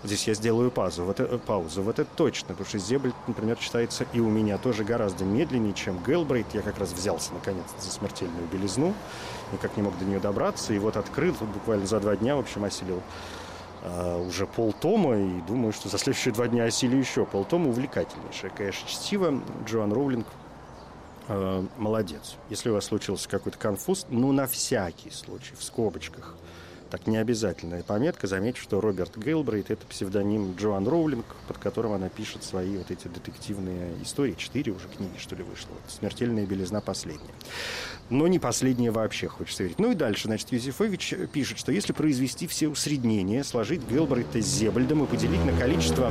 Здесь 0.05 0.29
я 0.29 0.35
сделаю 0.35 0.71
паузу. 0.71 1.05
Вот, 1.05 1.19
э, 1.19 1.39
паузу. 1.39 1.83
Вот 1.83 1.99
это 1.99 2.09
точно, 2.15 2.49
потому 2.49 2.67
что 2.67 2.79
Зебель, 2.79 3.13
например, 3.27 3.57
читается 3.57 4.07
и 4.13 4.21
у 4.21 4.31
меня 4.31 4.57
тоже 4.59 4.85
гораздо 4.85 5.25
медленнее, 5.25 5.75
чем 5.75 6.03
Гелбрейт. 6.05 6.47
Я 6.55 6.63
как 6.63 6.79
раз 6.79 6.93
взялся, 6.93 7.35
наконец, 7.35 7.65
за 7.81 7.91
смертельную 7.91 8.47
белизну, 8.47 8.95
никак 9.53 9.77
не 9.77 9.83
мог 9.83 9.99
до 9.99 10.05
нее 10.05 10.21
добраться, 10.21 10.73
и 10.73 10.79
вот 10.79 10.97
открыл, 10.97 11.35
буквально 11.53 11.87
за 11.87 11.99
два 11.99 12.17
дня, 12.17 12.37
в 12.37 12.41
общем, 12.41 12.65
осилил 12.65 13.03
Uh, 13.81 14.27
уже 14.27 14.45
полтома, 14.45 15.17
и 15.17 15.41
думаю, 15.43 15.73
что 15.73 15.89
за 15.89 15.99
следующие 15.99 16.35
два 16.35 16.49
дня 16.49 16.65
осилю 16.65 16.99
еще 16.99 17.25
полтома. 17.25 17.69
Увлекательнейшее, 17.69 18.51
конечно, 18.51 18.89
чтиво. 18.89 19.41
Джоан 19.67 19.93
Роулинг 19.93 20.27
uh, 21.29 21.69
молодец. 21.79 22.35
Если 22.51 22.71
у 22.71 22.75
вас 22.75 22.87
случился 22.87 23.29
какой-то 23.29 23.57
конфуз, 23.57 24.07
ну, 24.09 24.33
на 24.33 24.49
всякий 24.49 25.13
случай, 25.13 25.55
в 25.57 25.63
скобочках– 25.63 26.35
Так, 26.91 27.07
необязательная 27.07 27.83
пометка. 27.83 28.27
Заметьте, 28.27 28.63
что 28.63 28.81
Роберт 28.81 29.19
Гейлбрейт– 29.19 29.71
это 29.73 29.87
псевдоним 29.87 30.55
Джоан 30.57 30.89
Роулинг, 30.89 31.27
под 31.47 31.59
которым 31.59 31.93
она 31.93 32.09
пишет 32.09 32.45
свои 32.45 32.79
вот 32.79 32.91
эти 32.91 33.09
детективные 33.09 33.93
истории. 34.03 34.35
Четыре 34.39 34.73
уже 34.73 34.89
книги, 34.89 35.19
что 35.19 35.37
ли, 35.37 35.43
вышло. 35.43 35.69
Вот 35.71 35.83
«Смертельная 35.91 36.47
белизна» 36.47 36.81
последняя. 36.81 37.35
Но 38.11 38.27
не 38.27 38.39
последняя 38.39 38.91
вообще, 38.91 39.29
хочется 39.29 39.65
верить. 39.65 39.79
Ну 39.79 39.93
и 39.93 39.95
дальше, 39.95 40.29
значит, 40.29 40.51
Юзефович 40.51 41.15
пишет, 41.31 41.59
что 41.59 41.73
если 41.73 41.93
произвести 41.93 42.47
все 42.47 42.69
усреднения, 42.69 43.45
сложить 43.45 43.83
Гелбрейта 43.87 44.41
с 44.41 44.47
Зебальдом 44.47 45.05
и 45.05 45.07
поделить 45.07 45.45
на 45.45 45.53
количество 45.53 46.11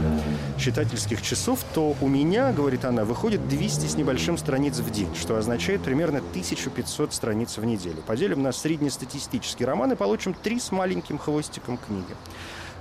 читательских 0.59 1.23
часов, 1.23 1.65
то 1.73 1.95
у 1.99 2.07
меня, 2.07 2.53
говорит 2.53 2.85
она, 2.85 3.03
выходит 3.03 3.47
200 3.49 3.87
с 3.87 3.95
небольшим 3.95 4.37
страниц 4.37 4.77
в 4.77 4.91
день, 4.91 5.09
что 5.15 5.37
означает 5.37 5.81
примерно 5.81 6.19
1500 6.19 7.13
страниц 7.13 7.57
в 7.57 7.65
неделю. 7.65 8.03
Поделим 8.05 8.43
на 8.43 8.51
среднестатистический 8.51 9.65
роман 9.65 9.93
и 9.93 9.95
получим 9.95 10.35
три 10.35 10.59
с 10.59 10.71
маленьким 10.71 11.17
хвостиком 11.17 11.77
книги. 11.77 12.15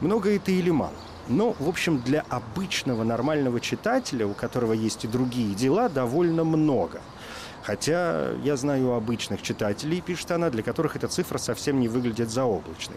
Много 0.03 0.37
это 0.37 0.51
или 0.51 0.69
мало? 0.69 0.93
Но, 1.29 1.57
в 1.59 1.69
общем, 1.71 2.03
для 2.03 2.21
обычного 2.29 3.03
нормального 3.03 3.61
читателя, 3.61 4.27
у 4.27 4.35
которого 4.35 4.75
есть 4.75 5.05
и 5.05 5.09
другие 5.09 5.55
дела, 5.55 5.89
довольно 5.89 6.45
много– 6.45 7.01
Хотя 7.67 8.31
я 8.45 8.57
знаю 8.57 8.93
обычных 8.93 9.43
читателей, 9.43 10.01
пишет 10.01 10.31
она, 10.31 10.51
для 10.51 10.63
которых 10.63 10.95
эта 10.95 11.09
цифра 11.09 11.37
совсем 11.39 11.81
не 11.81 11.89
выглядит 11.89 12.31
заоблачной. 12.31 12.97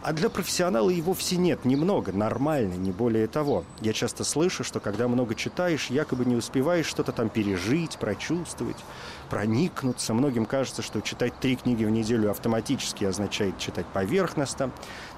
А 0.00 0.14
для 0.14 0.30
профессионала 0.30 0.88
и 0.88 1.02
вовсе 1.02 1.36
нет, 1.36 1.66
немного, 1.66 2.12
нормально, 2.12 2.72
не 2.76 2.92
более 2.92 3.26
того. 3.26 3.64
Я 3.82 3.92
часто 3.92 4.24
слышу, 4.24 4.64
что 4.64 4.80
когда 4.80 5.06
много 5.06 5.34
читаешь, 5.34 5.90
якобы 5.90 6.24
не 6.24 6.34
успеваешь 6.34 6.86
что-то 6.86 7.12
там 7.12 7.28
пережить, 7.28 7.98
прочувствовать, 7.98 8.78
проникнуться. 9.28 10.14
Многим 10.14 10.46
кажется, 10.46 10.80
что 10.80 11.02
читать 11.02 11.38
три 11.38 11.56
книги 11.56 11.84
в 11.84 11.90
неделю 11.90 12.30
автоматически 12.30 13.04
означает 13.04 13.58
читать 13.58 13.84
поверхностно. 13.84 14.70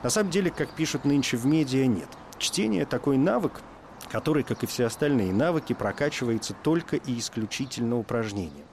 На 0.02 0.11
самом 0.11 0.33
деле, 0.33 0.50
как 0.50 0.71
пишут 0.71 1.05
нынче 1.05 1.37
в 1.37 1.47
медиа, 1.47 1.87
нет. 1.87 2.09
Чтение– 2.38 2.85
такой 2.87 3.17
навык, 3.17 3.61
который, 4.11 4.43
как 4.43 4.64
и 4.64 4.67
все 4.67 4.87
остальные 4.87 5.33
навыки, 5.33 5.73
прокачивается 5.73 6.52
только 6.64 6.97
и 6.97 7.17
исключительно 7.17 7.97
упражнением. 7.97 8.68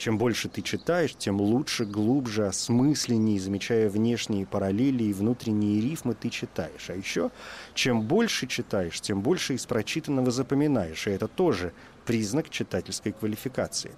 Чем 0.00 0.16
больше 0.16 0.48
ты 0.48 0.62
читаешь, 0.62 1.14
тем 1.14 1.42
лучше, 1.42 1.84
глубже, 1.84 2.46
осмысленнее, 2.46 3.38
замечая 3.38 3.90
внешние 3.90 4.46
параллели 4.46 5.04
и 5.04 5.12
внутренние 5.12 5.78
рифмы 5.82 6.14
ты 6.14 6.30
читаешь. 6.30 6.88
А 6.88 6.94
еще, 6.94 7.30
чем 7.74 8.00
больше 8.00 8.46
читаешь, 8.46 8.98
тем 9.02 9.20
больше 9.20 9.52
из 9.52 9.66
прочитанного 9.66 10.30
запоминаешь. 10.30 11.06
И 11.06 11.10
это 11.10 11.28
тоже 11.28 11.74
признак 12.06 12.48
читательской 12.48 13.12
квалификации. 13.12 13.92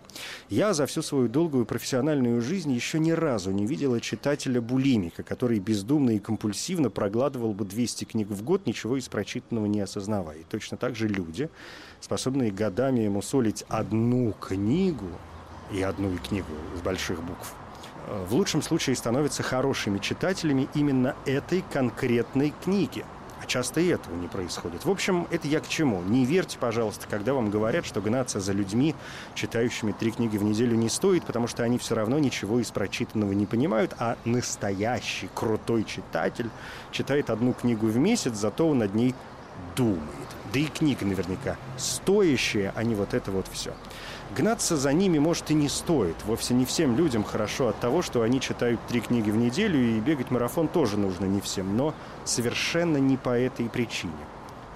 Я 0.48 0.74
за 0.74 0.86
всю 0.86 1.02
свою 1.02 1.28
долгую 1.28 1.66
профессиональную 1.66 2.42
жизнь 2.42 2.72
еще 2.72 2.98
ни 2.98 3.12
разу 3.12 3.52
не 3.52 3.64
видела 3.64 4.00
читателя-булимика, 4.00 5.22
который 5.22 5.60
бездумно 5.60 6.10
и 6.10 6.18
компульсивно 6.18 6.90
прогладывал 6.90 7.54
бы 7.54 7.64
200 7.64 8.06
книг 8.06 8.26
в 8.26 8.42
год, 8.42 8.66
ничего 8.66 8.96
из 8.96 9.08
прочитанного 9.08 9.66
не 9.66 9.80
осознавая. 9.80 10.38
И 10.38 10.44
точно 10.50 10.76
так 10.76 10.96
же 10.96 11.06
люди, 11.06 11.48
способные 12.00 12.50
годами 12.50 13.02
ему 13.02 13.22
солить 13.22 13.64
одну 13.68 14.32
книгу, 14.32 15.06
и 15.72 15.82
одну 15.82 16.16
книгу 16.18 16.52
с 16.76 16.80
больших 16.80 17.22
букв, 17.22 17.54
э, 18.06 18.24
в 18.28 18.34
лучшем 18.34 18.62
случае 18.62 18.96
становятся 18.96 19.42
хорошими 19.42 19.98
читателями 19.98 20.68
именно 20.74 21.16
этой 21.26 21.64
конкретной 21.72 22.52
книги. 22.62 23.04
А 23.42 23.46
часто 23.46 23.80
и 23.80 23.88
этого 23.88 24.14
не 24.14 24.28
происходит. 24.28 24.84
В 24.84 24.90
общем, 24.90 25.26
это 25.32 25.48
я 25.48 25.58
к 25.58 25.66
чему? 25.66 26.00
Не 26.02 26.24
верьте, 26.24 26.58
пожалуйста, 26.58 27.08
когда 27.10 27.34
вам 27.34 27.50
говорят, 27.50 27.84
что 27.84 28.00
гнаться 28.00 28.38
за 28.38 28.52
людьми, 28.52 28.94
читающими 29.34 29.90
три 29.90 30.12
книги 30.12 30.36
в 30.36 30.44
неделю, 30.44 30.76
не 30.76 30.88
стоит, 30.88 31.24
потому 31.24 31.48
что 31.48 31.64
они 31.64 31.76
все 31.78 31.96
равно 31.96 32.20
ничего 32.20 32.60
из 32.60 32.70
прочитанного 32.70 33.32
не 33.32 33.46
понимают, 33.46 33.96
а 33.98 34.16
настоящий 34.24 35.28
крутой 35.34 35.82
читатель 35.82 36.50
читает 36.92 37.30
одну 37.30 37.52
книгу 37.52 37.88
в 37.88 37.96
месяц, 37.96 38.34
зато 38.34 38.68
он 38.68 38.78
над 38.78 38.94
ней 38.94 39.12
думает. 39.74 40.00
Да 40.52 40.60
и 40.60 40.66
книга 40.66 41.04
наверняка 41.04 41.56
стоящая, 41.76 42.72
а 42.76 42.84
не 42.84 42.94
вот 42.94 43.12
это 43.12 43.32
вот 43.32 43.46
все. 43.50 43.72
Гнаться 44.34 44.78
за 44.78 44.92
ними, 44.94 45.18
может, 45.18 45.50
и 45.50 45.54
не 45.54 45.68
стоит. 45.68 46.16
Вовсе 46.24 46.54
не 46.54 46.64
всем 46.64 46.96
людям 46.96 47.22
хорошо 47.22 47.68
от 47.68 47.78
того, 47.80 48.00
что 48.00 48.22
они 48.22 48.40
читают 48.40 48.80
три 48.88 49.00
книги 49.00 49.30
в 49.30 49.36
неделю, 49.36 49.78
и 49.78 50.00
бегать 50.00 50.30
марафон 50.30 50.68
тоже 50.68 50.96
нужно 50.96 51.26
не 51.26 51.40
всем. 51.40 51.76
Но 51.76 51.94
совершенно 52.24 52.96
не 52.96 53.18
по 53.18 53.38
этой 53.38 53.68
причине. 53.68 54.12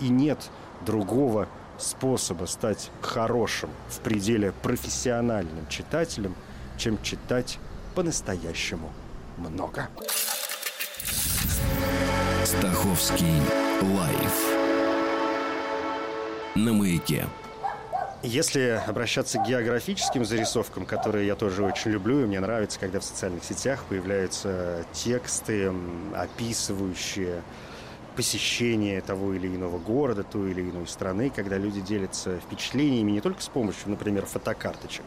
И 0.00 0.08
нет 0.08 0.50
другого 0.84 1.48
способа 1.78 2.44
стать 2.44 2.90
хорошим, 3.00 3.70
в 3.88 4.00
пределе 4.00 4.52
профессиональным 4.62 5.66
читателем, 5.68 6.34
чем 6.76 7.00
читать 7.02 7.58
по-настоящему 7.94 8.90
много. 9.38 9.88
Стаховский 12.44 13.40
лайф 13.80 14.56
на 16.54 16.72
маяке. 16.74 17.26
Если 18.26 18.82
обращаться 18.84 19.38
к 19.38 19.46
географическим 19.46 20.24
зарисовкам, 20.24 20.84
которые 20.84 21.28
я 21.28 21.36
тоже 21.36 21.62
очень 21.62 21.92
люблю, 21.92 22.22
и 22.22 22.26
мне 22.26 22.40
нравится, 22.40 22.80
когда 22.80 22.98
в 22.98 23.04
социальных 23.04 23.44
сетях 23.44 23.84
появляются 23.88 24.84
тексты, 24.92 25.72
описывающие 26.12 27.44
посещение 28.16 29.00
того 29.00 29.32
или 29.32 29.46
иного 29.46 29.78
города, 29.78 30.24
той 30.24 30.50
или 30.50 30.62
иной 30.62 30.88
страны, 30.88 31.30
когда 31.30 31.56
люди 31.56 31.80
делятся 31.80 32.40
впечатлениями 32.40 33.12
не 33.12 33.20
только 33.20 33.40
с 33.40 33.48
помощью, 33.48 33.90
например, 33.90 34.26
фотокарточек, 34.26 35.04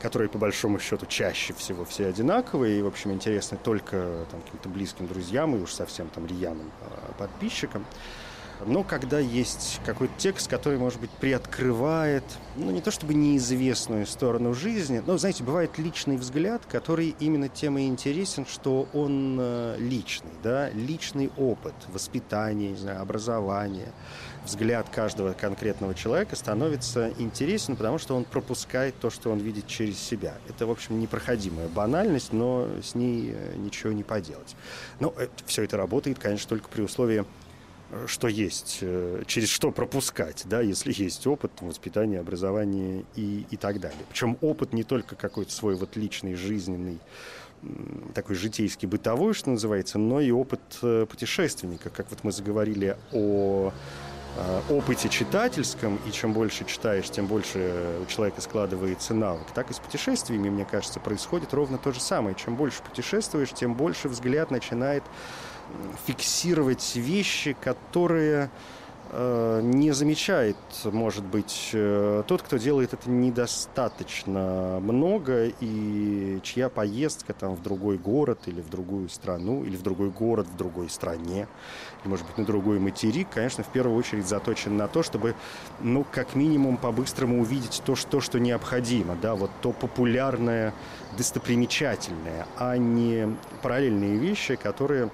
которые, 0.00 0.28
по 0.28 0.38
большому 0.38 0.78
счету, 0.78 1.04
чаще 1.06 1.54
всего 1.54 1.84
все 1.84 2.06
одинаковые 2.06 2.78
и, 2.78 2.82
в 2.82 2.86
общем, 2.86 3.10
интересны 3.10 3.58
только 3.60 4.24
там, 4.30 4.40
каким-то 4.40 4.68
близким 4.68 5.08
друзьям 5.08 5.56
и 5.56 5.60
уж 5.60 5.72
совсем 5.72 6.08
там 6.10 6.26
рьяным 6.26 6.70
а, 6.82 7.12
подписчикам, 7.18 7.84
но 8.64 8.82
когда 8.82 9.18
есть 9.18 9.80
какой-то 9.84 10.14
текст, 10.18 10.48
который, 10.48 10.78
может 10.78 11.00
быть, 11.00 11.10
приоткрывает, 11.10 12.24
ну, 12.56 12.70
не 12.70 12.80
то 12.80 12.90
чтобы 12.90 13.14
неизвестную 13.14 14.06
сторону 14.06 14.54
жизни, 14.54 15.02
но, 15.04 15.18
знаете, 15.18 15.44
бывает 15.44 15.78
личный 15.78 16.16
взгляд, 16.16 16.62
который 16.66 17.14
именно 17.20 17.48
тем 17.48 17.78
и 17.78 17.86
интересен, 17.86 18.46
что 18.46 18.88
он 18.92 19.38
э, 19.40 19.76
личный, 19.78 20.30
да, 20.42 20.70
личный 20.70 21.30
опыт, 21.36 21.74
воспитание, 21.88 22.70
не 22.70 22.76
знаю, 22.76 23.00
образование, 23.00 23.92
взгляд 24.44 24.88
каждого 24.88 25.32
конкретного 25.32 25.94
человека 25.94 26.36
становится 26.36 27.12
интересен, 27.18 27.76
потому 27.76 27.98
что 27.98 28.16
он 28.16 28.24
пропускает 28.24 28.94
то, 29.00 29.10
что 29.10 29.30
он 29.30 29.38
видит 29.38 29.66
через 29.66 29.98
себя. 29.98 30.34
Это, 30.48 30.66
в 30.66 30.70
общем, 30.70 31.00
непроходимая 31.00 31.68
банальность, 31.68 32.32
но 32.32 32.68
с 32.82 32.94
ней 32.94 33.32
э, 33.34 33.54
ничего 33.56 33.92
не 33.92 34.02
поделать. 34.02 34.56
Но 35.00 35.14
это, 35.16 35.32
все 35.46 35.62
это 35.62 35.76
работает, 35.76 36.18
конечно, 36.18 36.48
только 36.48 36.68
при 36.68 36.82
условии 36.82 37.24
что 38.06 38.28
есть, 38.28 38.78
э, 38.80 39.22
через 39.26 39.48
что 39.48 39.70
пропускать, 39.70 40.42
да, 40.46 40.60
если 40.60 40.92
есть 40.96 41.26
опыт 41.26 41.52
воспитания, 41.60 42.20
образования 42.20 43.04
и, 43.14 43.46
и 43.50 43.56
так 43.56 43.80
далее. 43.80 44.00
Причем 44.08 44.38
опыт 44.40 44.72
не 44.72 44.82
только 44.82 45.14
какой-то 45.14 45.52
свой 45.52 45.74
вот 45.74 45.96
личный, 45.96 46.34
жизненный, 46.34 46.98
такой 48.14 48.34
житейский, 48.34 48.88
бытовой, 48.88 49.34
что 49.34 49.50
называется, 49.50 49.98
но 49.98 50.20
и 50.20 50.30
опыт 50.30 50.60
э, 50.82 51.06
путешественника. 51.08 51.90
Как 51.90 52.10
вот 52.10 52.24
мы 52.24 52.32
заговорили 52.32 52.96
о 53.12 53.72
э, 54.36 54.60
опыте 54.70 55.08
читательском, 55.08 56.00
и 56.08 56.10
чем 56.10 56.32
больше 56.32 56.64
читаешь, 56.64 57.08
тем 57.08 57.26
больше 57.26 58.00
у 58.02 58.06
человека 58.06 58.40
складывается 58.40 59.14
навык. 59.14 59.46
Так 59.54 59.70
и 59.70 59.74
с 59.74 59.78
путешествиями, 59.78 60.48
мне 60.48 60.64
кажется, 60.64 60.98
происходит 60.98 61.54
ровно 61.54 61.78
то 61.78 61.92
же 61.92 62.00
самое. 62.00 62.34
Чем 62.34 62.56
больше 62.56 62.82
путешествуешь, 62.82 63.52
тем 63.52 63.74
больше 63.74 64.08
взгляд 64.08 64.50
начинает 64.50 65.04
фиксировать 66.06 66.96
вещи, 66.96 67.56
которые 67.60 68.50
э, 69.12 69.60
не 69.62 69.92
замечает, 69.92 70.56
может 70.84 71.24
быть, 71.24 71.70
э, 71.72 72.22
тот, 72.26 72.42
кто 72.42 72.56
делает 72.56 72.94
это 72.94 73.10
недостаточно 73.10 74.80
много, 74.80 75.48
и 75.60 76.40
чья 76.42 76.68
поездка 76.68 77.34
там 77.34 77.54
в 77.54 77.62
другой 77.62 77.98
город 77.98 78.40
или 78.46 78.60
в 78.60 78.70
другую 78.70 79.08
страну, 79.08 79.64
или 79.64 79.76
в 79.76 79.82
другой 79.82 80.10
город 80.10 80.46
в 80.46 80.56
другой 80.56 80.88
стране, 80.88 81.46
или, 82.02 82.10
может 82.10 82.26
быть, 82.26 82.38
на 82.38 82.44
другой 82.44 82.78
материк, 82.78 83.28
конечно, 83.30 83.62
в 83.62 83.68
первую 83.68 83.96
очередь 83.96 84.26
заточен 84.26 84.76
на 84.76 84.88
то, 84.88 85.02
чтобы, 85.02 85.34
ну, 85.80 86.04
как 86.10 86.34
минимум, 86.34 86.76
по-быстрому 86.76 87.40
увидеть 87.40 87.82
то, 87.84 87.94
что, 87.94 88.20
что 88.20 88.40
необходимо, 88.40 89.16
да, 89.20 89.34
вот 89.34 89.50
то 89.60 89.72
популярное, 89.72 90.72
достопримечательное, 91.18 92.46
а 92.56 92.78
не 92.78 93.36
параллельные 93.62 94.16
вещи, 94.16 94.56
которые 94.56 95.10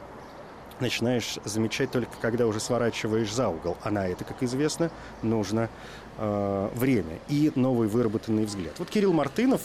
начинаешь 0.80 1.38
замечать 1.44 1.90
только 1.90 2.12
когда 2.20 2.47
уже 2.47 2.61
сворачиваешь 2.61 3.32
за 3.32 3.49
угол. 3.49 3.76
А 3.82 3.90
на 3.90 4.06
это, 4.06 4.25
как 4.25 4.42
известно, 4.42 4.90
нужно 5.23 5.68
э, 6.16 6.70
время 6.75 7.18
и 7.28 7.52
новый 7.54 7.88
выработанный 7.88 8.44
взгляд. 8.44 8.78
Вот 8.78 8.90
Кирилл 8.90 9.12
Мартынов 9.12 9.62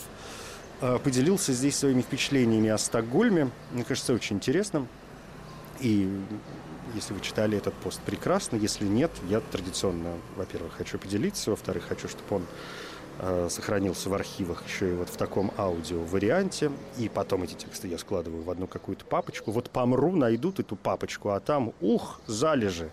э, 0.82 1.00
поделился 1.04 1.54
здесь 1.54 1.78
своими 1.78 2.02
впечатлениями 2.02 2.70
о 2.70 2.78
Стокгольме. 2.78 3.50
Мне 3.72 3.84
кажется, 3.84 4.14
очень 4.14 4.38
интересным. 4.38 4.88
И 5.80 6.10
если 6.96 7.14
вы 7.14 7.22
читали 7.22 7.58
этот 7.58 7.74
пост, 7.74 8.00
прекрасно. 8.02 8.56
Если 8.58 8.86
нет, 8.86 9.12
я 9.28 9.40
традиционно, 9.40 10.14
во-первых, 10.36 10.74
хочу 10.74 11.00
поделиться, 11.00 11.50
во-вторых, 11.50 11.86
хочу, 11.88 12.08
чтобы 12.08 12.36
он 12.36 12.46
сохранился 13.50 14.10
в 14.10 14.14
архивах 14.14 14.64
еще 14.68 14.92
и 14.92 14.96
вот 14.96 15.10
в 15.10 15.18
таком 15.18 15.52
аудио-варианте. 15.58 16.72
И 16.98 17.10
потом 17.10 17.44
эти 17.44 17.54
тексты 17.54 17.88
я 17.88 17.98
складываю 17.98 18.44
в 18.44 18.50
одну 18.50 18.68
какую-то 18.68 19.06
папочку. 19.06 19.52
Вот 19.52 19.70
помру, 19.70 20.16
найдут 20.16 20.60
эту 20.60 20.76
папочку, 20.76 21.30
а 21.30 21.40
там, 21.40 21.74
ух, 21.82 22.22
залежи 22.28 22.90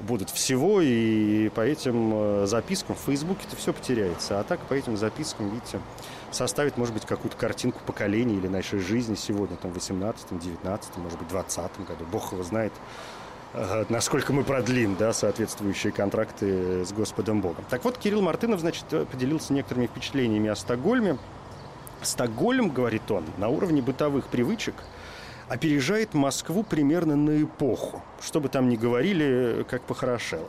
будут 0.00 0.30
всего, 0.30 0.80
и 0.80 1.48
по 1.50 1.60
этим 1.60 2.12
э, 2.14 2.46
запискам 2.46 2.96
в 2.96 3.00
Фейсбуке 3.00 3.46
это 3.46 3.56
все 3.56 3.72
потеряется. 3.72 4.40
А 4.40 4.44
так 4.44 4.60
по 4.60 4.74
этим 4.74 4.96
запискам, 4.96 5.50
видите, 5.50 5.80
составить, 6.30 6.76
может 6.76 6.94
быть, 6.94 7.06
какую-то 7.06 7.36
картинку 7.36 7.80
поколения 7.86 8.36
или 8.36 8.48
нашей 8.48 8.80
жизни 8.80 9.14
сегодня, 9.14 9.56
там, 9.56 9.70
в 9.70 9.74
18 9.74 10.38
19 10.38 10.96
может 10.96 11.18
быть, 11.18 11.28
20 11.28 11.86
году. 11.86 12.04
Бог 12.10 12.32
его 12.32 12.42
знает, 12.42 12.72
э, 12.72 13.21
насколько 13.88 14.32
мы 14.32 14.44
продлим, 14.44 14.96
да, 14.96 15.12
соответствующие 15.12 15.92
контракты 15.92 16.84
с 16.84 16.92
Господом 16.92 17.40
Богом. 17.40 17.64
Так 17.68 17.84
вот, 17.84 17.98
Кирилл 17.98 18.22
Мартынов, 18.22 18.60
значит, 18.60 18.84
поделился 19.10 19.52
некоторыми 19.52 19.86
впечатлениями 19.86 20.48
о 20.48 20.56
Стокгольме. 20.56 21.18
Стокгольм, 22.02 22.70
говорит 22.70 23.10
он, 23.10 23.24
на 23.38 23.48
уровне 23.48 23.82
бытовых 23.82 24.26
привычек 24.26 24.74
опережает 25.48 26.14
Москву 26.14 26.62
примерно 26.62 27.14
на 27.14 27.42
эпоху 27.42 28.02
что 28.24 28.40
бы 28.40 28.48
там 28.48 28.68
ни 28.68 28.76
говорили, 28.76 29.66
как 29.68 29.82
похорошело. 29.82 30.48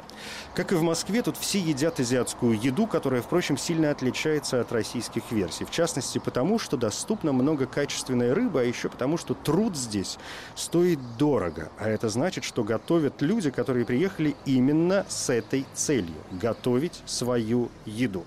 Как 0.55 0.71
и 0.71 0.75
в 0.75 0.83
Москве, 0.83 1.23
тут 1.23 1.37
все 1.37 1.59
едят 1.59 1.99
азиатскую 1.99 2.59
еду, 2.59 2.85
которая, 2.85 3.21
впрочем, 3.21 3.57
сильно 3.57 3.89
отличается 3.89 4.61
от 4.61 4.71
российских 4.71 5.31
версий. 5.31 5.65
В 5.65 5.71
частности, 5.71 6.19
потому, 6.19 6.59
что 6.59 6.77
доступно 6.77 7.33
много 7.33 7.65
качественной 7.65 8.33
рыбы, 8.33 8.61
а 8.61 8.63
еще 8.63 8.89
потому, 8.89 9.17
что 9.17 9.33
труд 9.33 9.75
здесь 9.75 10.19
стоит 10.55 10.99
дорого. 11.17 11.71
А 11.79 11.89
это 11.89 12.09
значит, 12.09 12.43
что 12.43 12.63
готовят 12.63 13.21
люди, 13.21 13.49
которые 13.49 13.85
приехали 13.85 14.35
именно 14.45 15.05
с 15.09 15.29
этой 15.31 15.65
целью– 15.73 16.13
готовить 16.31 17.01
свою 17.05 17.69
еду. 17.85 18.25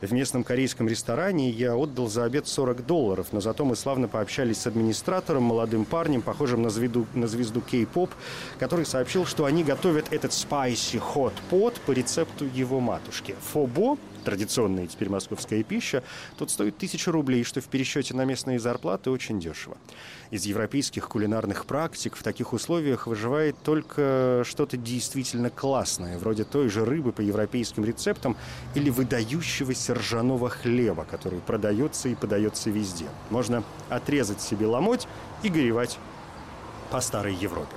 В 0.00 0.12
местном 0.12 0.42
корейском 0.42 0.88
ресторане 0.88 1.50
я 1.50 1.76
отдал 1.76 2.08
за 2.08 2.24
обед 2.24 2.48
40 2.48 2.84
долларов, 2.84 3.28
но 3.32 3.40
зато 3.40 3.64
мы 3.64 3.76
славно 3.76 4.08
пообщались 4.08 4.62
с 4.62 4.66
администратором, 4.66 5.44
молодым 5.44 5.84
парнем, 5.84 6.22
похожим 6.22 6.62
на 6.62 6.70
звезду, 6.70 7.06
на 7.14 7.28
звезду 7.28 7.60
кей-поп, 7.60 8.10
который 8.58 8.87
сообщил, 8.88 9.26
что 9.26 9.44
они 9.44 9.62
готовят 9.62 10.12
этот 10.12 10.32
pot 10.32 11.76
по 11.86 11.92
рецепту 11.92 12.46
его 12.46 12.80
матушки. 12.80 13.36
Фобо, 13.52 13.98
традиционная 14.24 14.86
теперь 14.86 15.10
московская 15.10 15.62
пища, 15.62 16.02
тут 16.36 16.50
стоит 16.50 16.78
тысячу 16.78 17.12
рублей, 17.12 17.44
что 17.44 17.60
в 17.60 17.66
пересчете 17.66 18.14
на 18.14 18.24
местные 18.24 18.58
зарплаты 18.58 19.10
очень 19.10 19.38
дешево. 19.38 19.76
Из 20.30 20.44
европейских 20.46 21.08
кулинарных 21.08 21.66
практик 21.66 22.16
в 22.16 22.22
таких 22.22 22.52
условиях 22.52 23.06
выживает 23.06 23.56
только 23.62 24.42
что-то 24.44 24.76
действительно 24.76 25.50
классное, 25.50 26.18
вроде 26.18 26.44
той 26.44 26.68
же 26.68 26.84
рыбы 26.84 27.12
по 27.12 27.20
европейским 27.20 27.84
рецептам 27.84 28.36
или 28.74 28.90
выдающегося 28.90 29.94
ржаного 29.94 30.48
хлеба, 30.48 31.04
который 31.04 31.40
продается 31.40 32.08
и 32.08 32.14
подается 32.14 32.70
везде. 32.70 33.06
Можно 33.30 33.62
отрезать 33.90 34.40
себе 34.40 34.66
ломоть 34.66 35.06
и 35.42 35.48
горевать 35.48 35.98
по 36.90 37.00
старой 37.00 37.34
Европе. 37.34 37.74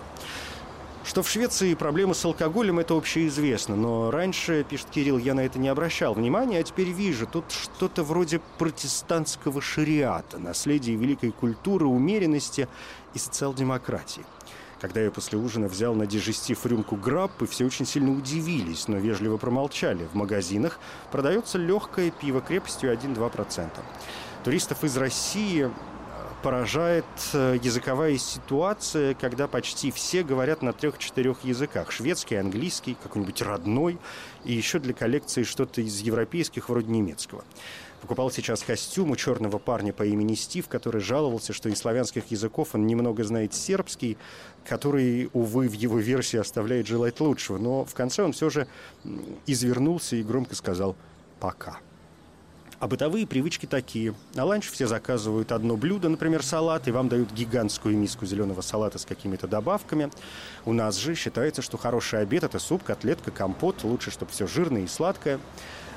Что 1.03 1.24
в 1.24 1.29
Швеции 1.29 1.74
проблемы 1.74 2.13
с 2.13 2.24
алкоголем, 2.24 2.79
это 2.79 2.96
общеизвестно. 2.96 3.75
Но 3.75 4.12
раньше, 4.12 4.63
пишет 4.67 4.88
Кирилл, 4.91 5.17
я 5.17 5.34
на 5.34 5.41
это 5.41 5.58
не 5.58 5.67
обращал 5.67 6.13
внимания, 6.13 6.60
а 6.60 6.63
теперь 6.63 6.89
вижу, 6.89 7.25
тут 7.25 7.46
что-то 7.51 8.03
вроде 8.03 8.39
протестантского 8.60 9.62
шариата, 9.62 10.38
наследие 10.38 10.96
великой 10.96 11.31
культуры, 11.31 11.86
умеренности 11.86 12.67
и 13.15 13.20
социал-демократии. 13.20 14.24
Когда 14.79 15.01
я 15.01 15.12
после 15.12 15.38
ужина 15.38 15.67
взял 15.67 15.93
на 15.96 16.05
дежестив 16.08 16.65
рюмку 16.65 16.96
граппы, 16.96 17.46
все 17.46 17.65
очень 17.65 17.86
сильно 17.86 18.12
удивились, 18.12 18.88
но 18.88 18.98
вежливо 18.98 19.38
промолчали. 19.38 20.08
В 20.12 20.15
магазинах 20.15 20.79
продается 21.12 21.58
легкое 21.58 22.12
пиво 22.12 22.41
крепостью 22.41 22.93
1-2%. 22.93 23.70
Туристов 24.43 24.84
из 24.84 24.98
России 24.98 25.70
поражает 26.41 27.05
э, 27.33 27.57
языковая 27.62 28.17
ситуация, 28.17 29.13
когда 29.13 29.48
почти 29.48 29.91
все 29.91 30.24
говорят 30.24 30.62
на 30.62 30.74
трех-четырех 30.74 31.43
языках. 31.43 31.91
Шведский, 31.91 32.36
английский, 32.36 32.98
какой-нибудь 33.01 33.41
родной, 33.41 34.00
и 34.43 34.53
еще 34.53 34.79
для 34.79 34.93
коллекции 34.93 35.43
что-то 35.43 35.81
из 35.81 36.00
европейских, 36.00 36.69
вроде 36.69 36.91
немецкого. 36.91 37.43
Покупал 38.01 38.31
сейчас 38.31 38.63
костюм 38.63 39.12
у 39.12 39.15
черного 39.15 39.60
парня 39.60 39.93
по 39.93 40.03
имени 40.03 40.33
Стив, 40.33 40.67
который 40.67 41.01
жаловался, 41.01 41.53
что 41.53 41.69
из 41.69 41.77
славянских 41.77 42.31
языков 42.31 42.69
он 42.74 42.88
немного 42.88 43.24
знает 43.24 43.53
сербский, 43.53 44.17
который, 44.65 45.29
увы, 45.33 45.69
в 45.69 45.73
его 45.73 45.99
версии 45.99 46.38
оставляет 46.38 46.88
желать 46.88 47.19
лучшего. 47.19 47.60
Но 47.60 47.86
в 47.86 47.93
конце 47.93 48.23
он 48.23 48.34
все 48.34 48.49
же 48.49 48.67
извернулся 49.45 50.15
и 50.15 50.23
громко 50.23 50.56
сказал 50.56 50.95
«пока». 51.39 51.77
А 52.82 52.88
бытовые 52.88 53.28
привычки 53.28 53.67
такие. 53.67 54.15
На 54.34 54.44
ланч 54.44 54.67
все 54.67 54.88
заказывают 54.88 55.52
одно 55.52 55.78
блюдо, 55.78 56.10
например, 56.10 56.41
салат, 56.41 56.88
и 56.88 56.91
вам 56.91 57.10
дают 57.10 57.32
гигантскую 57.32 57.96
миску 57.96 58.26
зеленого 58.26 58.62
салата 58.62 58.98
с 58.98 59.06
какими-то 59.06 59.48
добавками. 59.48 60.10
У 60.65 60.74
нас 60.74 60.98
же 60.98 61.13
считается, 61.13 61.62
что 61.62 61.78
хороший 61.78 62.22
обед– 62.22 62.44
это 62.44 62.58
суп, 62.58 62.82
котлетка, 62.82 63.30
компот. 63.30 63.84
Лучше, 63.84 64.10
чтобы 64.10 64.32
все 64.32 64.48
жирное 64.48 64.82
и 64.82 64.88
сладкое. 64.88 65.39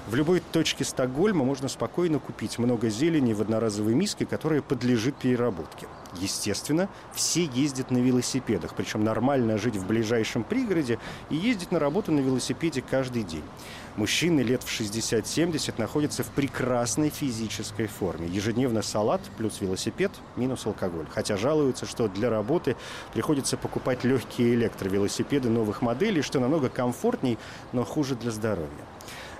В 0.07 0.15
любой 0.15 0.43
точке 0.53 0.85
Стокгольма 0.85 1.47
можно 1.47 1.69
спокойно 1.69 2.19
купить 2.19 2.59
много 2.59 2.91
зелени 2.91 3.33
в 3.33 3.41
одноразовой 3.41 3.95
миске, 3.95 4.27
которая 4.27 4.61
подлежит 4.61 5.17
переработке. 5.17 5.87
Естественно, 6.21 6.91
все 7.15 7.47
ездят 7.47 7.91
на 7.91 7.97
велосипедах, 7.97 8.75
причем 8.77 9.03
нормально 9.03 9.57
жить 9.57 9.77
в 9.77 9.87
ближайшем 9.87 10.45
пригороде 10.45 10.99
и 11.31 11.37
ездить 11.37 11.73
на 11.73 11.79
работу 11.79 12.13
на 12.13 12.21
велосипеде 12.21 12.83
каждый 12.83 13.23
день. 13.23 13.43
Мужчины 13.97 14.41
лет 14.41 14.65
в 14.65 14.81
60-70 14.81 15.75
находятся 15.79 16.25
в 16.25 16.29
прекрасной 16.31 17.11
физической 17.11 17.87
форме. 17.87 18.27
Ежедневно 18.27 18.83
салат 18.83 19.21
плюс 19.37 19.61
велосипед 19.61 20.11
минус 20.35 20.67
алкоголь. 20.67 21.07
Хотя 21.15 21.37
жалуются, 21.37 21.87
что 21.87 22.09
для 22.09 22.29
работы 22.29 22.75
приходится 23.13 23.57
покупать 23.57 24.03
легкие 24.03 24.55
электровелосипеды 24.55 25.49
новых 25.49 25.81
моделей, 25.81 26.23
что 26.23 26.41
намного 26.41 26.71
комфортней, 26.71 27.39
но 27.73 27.85
хуже 27.85 28.17
для 28.17 28.33
здоровья. 28.33 28.69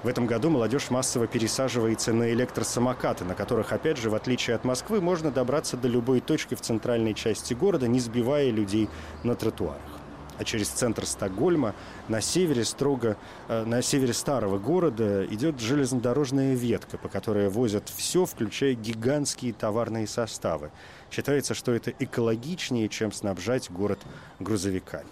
В 0.05 0.07
этом 0.07 0.27
году 0.27 0.51
молодежь 0.51 0.91
массово 0.91 1.27
пересаживается 1.27 2.13
на 2.13 2.31
электросамокаты, 2.33 3.25
на 3.25 3.35
которых, 3.35 3.73
опять 3.73 3.97
же, 3.97 4.09
в 4.09 4.15
отличие 4.15 4.55
от 4.55 4.63
Москвы, 4.63 5.01
можно 5.01 5.33
добраться 5.33 5.77
до 5.77 5.89
любой 5.89 6.21
точки 6.21 6.55
в 6.55 6.61
центральной 6.61 7.15
части 7.15 7.55
города, 7.55 7.89
не 7.89 7.99
сбивая 7.99 8.51
людей 8.51 8.89
на 9.25 9.35
тротуарах. 9.35 10.04
А 10.39 10.45
через 10.45 10.69
центр 10.69 11.07
Стокгольма 11.07 11.75
на 12.09 12.21
севере 12.21 12.65
строго, 12.65 13.17
э, 13.49 13.65
на 13.65 13.83
севере 13.83 14.13
старого 14.13 14.59
города 14.59 15.25
идет 15.27 15.61
железнодорожная 15.61 16.55
ветка, 16.55 16.99
по 16.99 17.09
которой 17.09 17.49
возят 17.49 17.89
все, 17.95 18.25
включая 18.25 18.75
гигантские 18.75 19.53
товарные 19.53 20.07
составы. 20.07 20.71
Считается, 21.11 21.55
что 21.55 21.73
это 21.73 21.93
экологичнее, 21.99 22.89
чем 22.89 23.13
снабжать 23.13 23.71
город 23.71 24.01
грузовиками. 24.41 25.07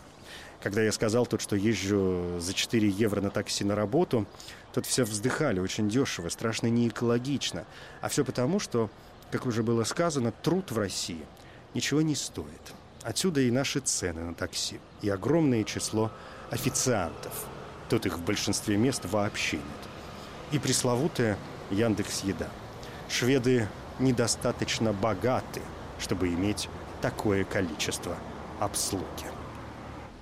Когда 0.60 0.82
я 0.82 0.92
сказал 0.92 1.26
тут, 1.26 1.40
что 1.40 1.56
езжу 1.56 2.38
за 2.38 2.54
4 2.54 2.88
евро 2.88 3.20
на 3.20 3.30
такси 3.30 3.64
на 3.64 3.74
работу, 3.74 4.26
Тут 4.72 4.86
все 4.86 5.04
вздыхали, 5.04 5.60
очень 5.60 5.88
дешево, 5.88 6.28
страшно 6.30 6.66
не 6.66 6.88
экологично. 6.88 7.66
А 8.00 8.08
все 8.08 8.24
потому, 8.24 8.58
что, 8.58 8.90
как 9.30 9.46
уже 9.46 9.62
было 9.62 9.84
сказано, 9.84 10.32
труд 10.32 10.70
в 10.70 10.78
России 10.78 11.24
ничего 11.74 12.00
не 12.00 12.14
стоит. 12.14 12.72
Отсюда 13.02 13.40
и 13.40 13.50
наши 13.50 13.80
цены 13.80 14.22
на 14.22 14.34
такси, 14.34 14.80
и 15.00 15.08
огромное 15.08 15.64
число 15.64 16.10
официантов. 16.50 17.46
Тут 17.88 18.06
их 18.06 18.18
в 18.18 18.24
большинстве 18.24 18.76
мест 18.76 19.04
вообще 19.04 19.56
нет. 19.56 19.64
И 20.52 20.58
пресловутая 20.58 21.36
Яндекс 21.70 22.22
Еда. 22.24 22.48
Шведы 23.08 23.68
недостаточно 23.98 24.92
богаты, 24.92 25.60
чтобы 25.98 26.28
иметь 26.28 26.68
такое 27.00 27.44
количество 27.44 28.16
обслуги. 28.60 29.04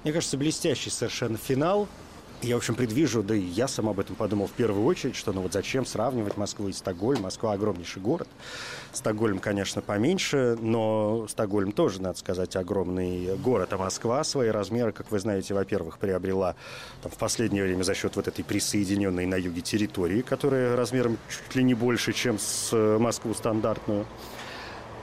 Мне 0.02 0.12
кажется, 0.12 0.38
блестящий 0.38 0.90
совершенно 0.90 1.36
финал– 1.36 1.88
я, 2.42 2.54
в 2.54 2.58
общем, 2.58 2.74
предвижу, 2.74 3.22
да 3.22 3.34
и 3.34 3.40
я 3.40 3.68
сам 3.68 3.88
об 3.88 4.00
этом 4.00 4.16
подумал 4.16 4.46
в 4.46 4.52
первую 4.52 4.84
очередь, 4.86 5.16
что 5.16 5.32
ну 5.32 5.42
вот 5.42 5.52
зачем 5.52 5.84
сравнивать 5.84 6.36
Москву 6.36 6.68
и 6.68 6.72
Стокгольм. 6.72 7.22
Москва 7.22 7.52
огромнейший 7.52 8.00
город. 8.00 8.28
Стокгольм, 8.92 9.38
конечно, 9.38 9.82
поменьше, 9.82 10.56
но 10.60 11.26
Стокгольм 11.28 11.72
тоже, 11.72 12.00
надо 12.00 12.18
сказать, 12.18 12.56
огромный 12.56 13.36
город. 13.36 13.72
А 13.72 13.78
Москва 13.78 14.24
свои 14.24 14.48
размеры, 14.48 14.92
как 14.92 15.10
вы 15.10 15.18
знаете, 15.18 15.54
во-первых, 15.54 15.98
приобрела 15.98 16.56
там, 17.02 17.12
в 17.12 17.16
последнее 17.16 17.62
время 17.62 17.82
за 17.82 17.94
счет 17.94 18.16
вот 18.16 18.26
этой 18.26 18.44
присоединенной 18.44 19.26
на 19.26 19.36
юге 19.36 19.60
территории, 19.60 20.22
которая 20.22 20.76
размером 20.76 21.18
чуть 21.28 21.54
ли 21.54 21.62
не 21.62 21.74
больше, 21.74 22.12
чем 22.12 22.38
с 22.38 22.70
э, 22.72 22.98
Москву 22.98 23.34
стандартную. 23.34 24.06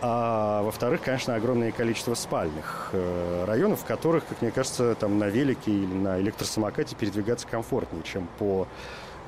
А 0.02 0.62
во-вторых, 0.62 1.02
конечно, 1.02 1.36
огромное 1.36 1.72
количество 1.72 2.14
спальных 2.14 2.90
э, 2.94 3.46
районов, 3.46 3.82
в 3.82 3.86
которых, 3.86 4.26
как 4.28 4.42
мне 4.42 4.52
кажется, 4.52 4.96
там 4.96 5.18
на 5.18 5.28
велике 5.28 5.72
или 5.72 5.94
на 5.94 6.20
электросамокате 6.20 6.96
передвигаться 6.96 7.48
комфортнее, 7.48 8.04
чем 8.04 8.28
по 8.38 8.68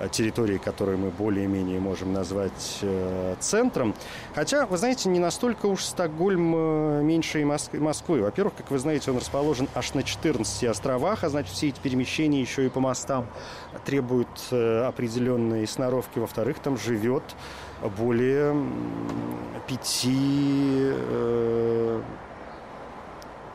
территории, 0.08 0.58
которые 0.58 0.98
мы 0.98 1.10
более-менее 1.10 1.80
можем 1.80 2.14
назвать 2.14 2.80
э, 2.82 3.36
центром. 3.40 3.94
Хотя, 4.34 4.66
вы 4.66 4.78
знаете, 4.78 5.10
не 5.10 5.20
настолько 5.20 5.66
уж 5.66 5.84
Стокгольм 5.84 6.56
э, 6.56 7.02
меньше 7.04 7.42
и 7.42 7.44
Москвы. 7.44 8.22
Во-первых, 8.22 8.56
как 8.56 8.72
вы 8.72 8.80
знаете, 8.80 9.12
он 9.12 9.18
расположен 9.18 9.68
аж 9.76 9.94
на 9.94 10.04
14 10.04 10.64
островах, 10.66 11.24
а 11.24 11.30
значит, 11.30 11.54
все 11.54 11.70
эти 11.70 11.80
перемещения 11.80 12.40
еще 12.40 12.66
и 12.66 12.70
по 12.70 12.80
мостам 12.80 13.28
требуют 13.86 14.30
э, 14.52 14.86
определенной 14.86 15.68
сноровки. 15.68 16.20
Во-вторых, 16.20 16.60
там 16.60 16.78
живет 16.78 17.24
более 17.82 18.56
пяти... 19.68 20.92
Э, 20.92 22.02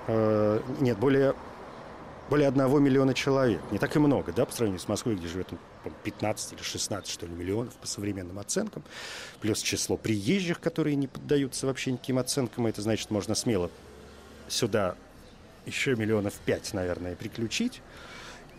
э, 0.09 0.61
нет, 0.81 0.99
более 0.99 1.35
более 2.31 2.49
одного 2.49 2.79
миллиона 2.79 3.13
человек. 3.15 3.61
Не 3.71 3.79
так 3.79 3.95
и 3.97 3.99
много, 3.99 4.33
да, 4.33 4.47
по 4.47 4.53
сравнению 4.53 4.81
с 4.81 4.89
Москвой, 4.89 5.17
где 5.17 5.29
живет 5.29 5.49
15 6.05 6.53
ну, 6.53 6.57
или 6.57 6.65
16, 6.65 7.13
что 7.13 7.27
ли, 7.27 7.33
миллионов 7.35 7.75
по 7.75 7.87
современным 7.87 8.39
оценкам. 8.39 8.83
Плюс 9.41 9.61
число 9.61 9.97
приезжих, 9.97 10.61
которые 10.61 10.97
не 10.97 11.07
поддаются 11.07 11.67
вообще 11.67 11.93
никаким 11.93 12.19
оценкам. 12.19 12.67
Это 12.67 12.81
значит, 12.83 13.11
можно 13.11 13.35
смело 13.35 13.71
сюда 14.49 14.97
еще 15.67 15.97
миллионов 15.97 16.35
5, 16.45 16.75
наверное, 16.75 17.15
приключить. 17.15 17.83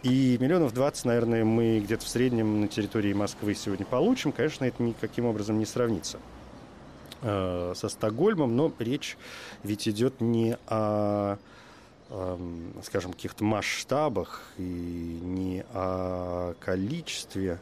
И 0.05 0.37
миллионов 0.39 0.71
20, 0.71 1.05
наверное, 1.05 1.43
мы 1.43 1.79
где-то 1.79 2.05
в 2.05 2.07
среднем 2.07 2.61
на 2.61 2.67
территории 2.67 3.11
Москвы 3.13 3.55
сегодня 3.55 3.87
получим. 3.87 4.31
Конечно, 4.31 4.63
это 4.63 4.83
никаким 4.83 5.25
образом 5.25 5.57
не 5.57 5.65
сравнится 5.65 6.19
э, 7.23 7.73
со 7.75 7.89
Стокгольмом, 7.89 8.55
но 8.55 8.71
речь 8.77 9.17
ведь 9.63 9.87
идет 9.87 10.21
не 10.21 10.57
о 10.67 11.37
скажем, 12.83 13.13
каких-то 13.13 13.43
масштабах 13.43 14.43
и 14.59 15.19
не 15.23 15.65
о 15.73 16.53
количестве 16.59 17.59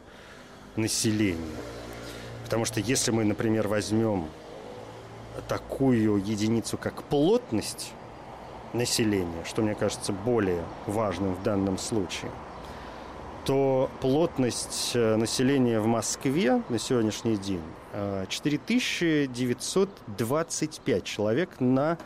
населения. 0.76 1.40
Потому 2.44 2.66
что 2.66 2.78
если 2.78 3.10
мы, 3.10 3.24
например, 3.24 3.68
возьмем 3.68 4.28
такую 5.48 6.22
единицу, 6.22 6.76
как 6.76 7.04
плотность 7.04 7.94
населения, 8.74 9.44
что 9.44 9.62
мне 9.62 9.74
кажется 9.74 10.12
более 10.12 10.62
важным 10.86 11.34
в 11.34 11.42
данном 11.42 11.78
случае, 11.78 12.30
то 13.44 13.90
плотность 14.00 14.92
э, 14.94 15.16
населения 15.16 15.80
в 15.80 15.86
Москве 15.86 16.62
на 16.68 16.78
сегодняшний 16.78 17.36
день 17.36 17.62
4925 18.28 20.86
э, 20.86 21.00
человек 21.04 21.50
на 21.60 21.98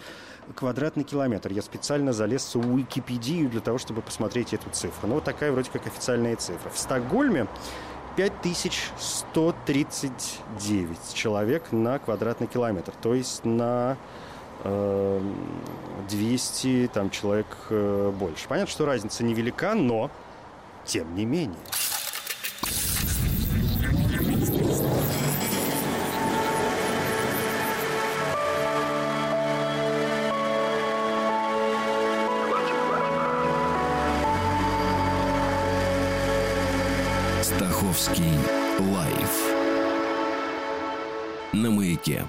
квадратный 0.54 1.04
километр. 1.04 1.52
Я 1.52 1.62
специально 1.62 2.12
залез 2.12 2.54
в 2.54 2.76
Википедию 2.76 3.48
для 3.48 3.60
того, 3.60 3.78
чтобы 3.78 4.02
посмотреть 4.02 4.52
эту 4.52 4.68
цифру. 4.70 5.08
Ну, 5.08 5.14
вот 5.14 5.24
такая 5.24 5.50
вроде 5.52 5.70
как 5.70 5.86
официальная 5.86 6.36
цифра. 6.36 6.68
В 6.70 6.78
Стокгольме 6.78 7.46
5139 8.16 11.14
человек 11.14 11.70
на 11.70 11.98
квадратный 11.98 12.46
километр. 12.46 12.92
То 13.00 13.14
есть 13.14 13.44
на 13.44 13.96
200 14.64 16.84
э, 16.84 16.88
там, 16.88 17.10
человек 17.10 17.46
э, 17.70 18.12
больше. 18.18 18.48
Понятно, 18.48 18.70
что 18.70 18.86
разница 18.86 19.24
невелика, 19.24 19.74
но 19.74 20.10
тем 20.84 21.14
не 21.14 21.24
менее. 21.24 21.56
Стаховский 37.42 38.38
лайф 38.78 39.58
на 41.52 41.70
маяке. 41.70 42.24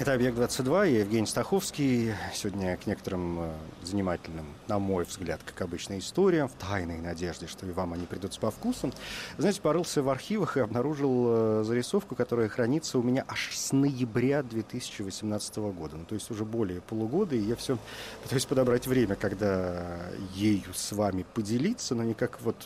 Это 0.00 0.14
«Объект-22», 0.14 0.92
я 0.92 1.00
Евгений 1.00 1.26
Стаховский. 1.26 2.14
Сегодня 2.32 2.74
к 2.78 2.86
некоторым 2.86 3.38
э, 3.38 3.52
занимательным, 3.82 4.46
на 4.66 4.78
мой 4.78 5.04
взгляд, 5.04 5.42
как 5.44 5.60
обычно, 5.60 5.98
историям, 5.98 6.48
в 6.48 6.52
тайной 6.52 7.02
надежде, 7.02 7.46
что 7.46 7.66
и 7.66 7.70
вам 7.70 7.92
они 7.92 8.06
придутся 8.06 8.40
по 8.40 8.50
вкусу. 8.50 8.94
Знаете, 9.36 9.60
порылся 9.60 10.02
в 10.02 10.08
архивах 10.08 10.56
и 10.56 10.60
обнаружил 10.60 11.26
э, 11.28 11.64
зарисовку, 11.66 12.14
которая 12.14 12.48
хранится 12.48 12.98
у 12.98 13.02
меня 13.02 13.26
аж 13.28 13.54
с 13.54 13.72
ноября 13.72 14.42
2018 14.42 15.56
года. 15.58 15.98
Ну, 15.98 16.06
то 16.06 16.14
есть 16.14 16.30
уже 16.30 16.46
более 16.46 16.80
полугода, 16.80 17.36
и 17.36 17.40
я 17.40 17.54
все 17.54 17.76
пытаюсь 18.22 18.46
подобрать 18.46 18.86
время, 18.86 19.16
когда 19.16 19.98
ею 20.32 20.72
с 20.72 20.92
вами 20.92 21.26
поделиться, 21.34 21.94
но 21.94 22.04
никак 22.04 22.40
вот 22.40 22.56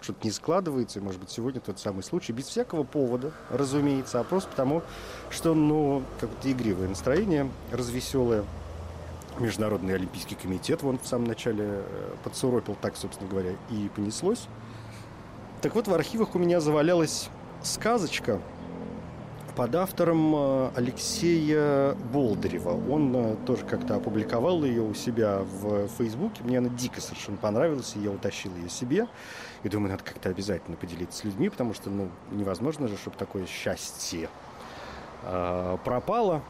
что-то 0.00 0.18
не 0.24 0.30
складывается, 0.30 0.98
и, 0.98 1.02
может 1.02 1.20
быть, 1.20 1.30
сегодня 1.30 1.60
тот 1.60 1.78
самый 1.78 2.02
случай, 2.02 2.32
без 2.32 2.46
всякого 2.46 2.84
повода, 2.84 3.32
разумеется, 3.50 4.20
а 4.20 4.24
просто 4.24 4.50
потому, 4.50 4.82
что, 5.30 5.54
ну, 5.54 6.02
как-то 6.20 6.50
игривое 6.50 6.88
настроение, 6.88 7.50
развеселое. 7.70 8.44
Международный 9.38 9.94
Олимпийский 9.94 10.34
комитет, 10.34 10.82
вон 10.82 10.98
в 10.98 11.06
самом 11.06 11.24
начале 11.24 11.64
э, 11.64 12.14
подсуропил, 12.24 12.76
так, 12.78 12.96
собственно 12.96 13.30
говоря, 13.30 13.52
и 13.70 13.88
понеслось. 13.94 14.48
Так 15.62 15.74
вот, 15.74 15.88
в 15.88 15.94
архивах 15.94 16.34
у 16.34 16.38
меня 16.38 16.60
завалялась 16.60 17.30
сказочка 17.62 18.40
под 19.54 19.74
автором 19.74 20.34
э, 20.34 20.70
Алексея 20.76 21.94
Болдырева. 22.12 22.70
Он 22.90 23.14
э, 23.14 23.36
тоже 23.46 23.64
как-то 23.64 23.96
опубликовал 23.96 24.64
ее 24.64 24.82
у 24.82 24.94
себя 24.94 25.38
в 25.38 25.88
Фейсбуке. 25.98 26.42
Мне 26.42 26.58
она 26.58 26.68
дико 26.68 27.00
совершенно 27.00 27.36
понравилась, 27.36 27.94
и 27.96 28.00
я 28.00 28.10
утащил 28.10 28.54
ее 28.56 28.68
себе. 28.68 29.06
И 29.62 29.68
думаю, 29.68 29.92
надо 29.92 30.04
как-то 30.04 30.28
обязательно 30.28 30.76
поделиться 30.76 31.20
с 31.20 31.24
людьми, 31.24 31.48
потому 31.48 31.74
что 31.74 31.90
ну, 31.90 32.10
невозможно 32.30 32.88
же, 32.88 32.96
чтобы 32.96 33.16
такое 33.16 33.46
счастье 33.46 34.28
э, 35.24 35.78
пропало. 35.84 36.42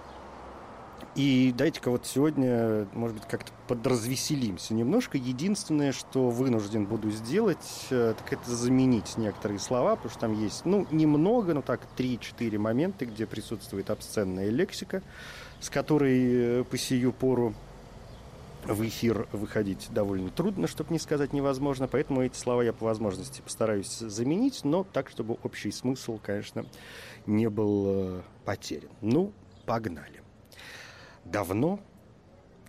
И 1.14 1.52
дайте-ка 1.56 1.90
вот 1.90 2.06
сегодня, 2.06 2.86
может 2.92 3.16
быть, 3.16 3.26
как-то 3.28 3.52
подразвеселимся 3.68 4.74
немножко. 4.74 5.18
Единственное, 5.18 5.92
что 5.92 6.30
вынужден 6.30 6.86
буду 6.86 7.10
сделать, 7.10 7.86
э, 7.90 8.14
так 8.16 8.32
это 8.32 8.50
заменить 8.50 9.16
некоторые 9.16 9.58
слова, 9.58 9.96
потому 9.96 10.10
что 10.10 10.20
там 10.20 10.32
есть, 10.32 10.64
ну, 10.64 10.86
немного, 10.90 11.54
но 11.54 11.62
так, 11.62 11.80
3-4 11.96 12.58
момента, 12.58 13.06
где 13.06 13.26
присутствует 13.26 13.90
обсценная 13.90 14.50
лексика, 14.50 15.02
с 15.60 15.68
которой 15.68 16.60
э, 16.60 16.64
по 16.64 16.78
сию 16.78 17.12
пору 17.12 17.54
в 18.64 18.86
эфир 18.86 19.26
выходить 19.32 19.88
довольно 19.90 20.30
трудно, 20.30 20.66
чтобы 20.66 20.92
не 20.92 20.98
сказать 20.98 21.32
невозможно, 21.32 21.88
поэтому 21.88 22.22
эти 22.22 22.36
слова 22.36 22.62
я 22.62 22.72
по 22.72 22.84
возможности 22.84 23.40
постараюсь 23.40 23.98
заменить, 23.98 24.60
но 24.64 24.84
так, 24.84 25.08
чтобы 25.08 25.38
общий 25.42 25.70
смысл, 25.70 26.18
конечно, 26.22 26.66
не 27.26 27.48
был 27.48 27.84
э, 27.86 28.22
потерян. 28.44 28.90
Ну, 29.00 29.32
погнали. 29.66 30.19
Давно, 31.24 31.80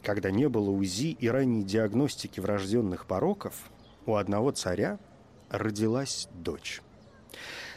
когда 0.03 0.31
не 0.31 0.47
было 0.49 0.69
УЗИ 0.69 1.11
и 1.11 1.29
ранней 1.29 1.63
диагностики 1.63 2.39
врожденных 2.39 3.05
пороков, 3.05 3.55
у 4.05 4.15
одного 4.15 4.51
царя 4.51 4.99
родилась 5.49 6.27
дочь. 6.33 6.81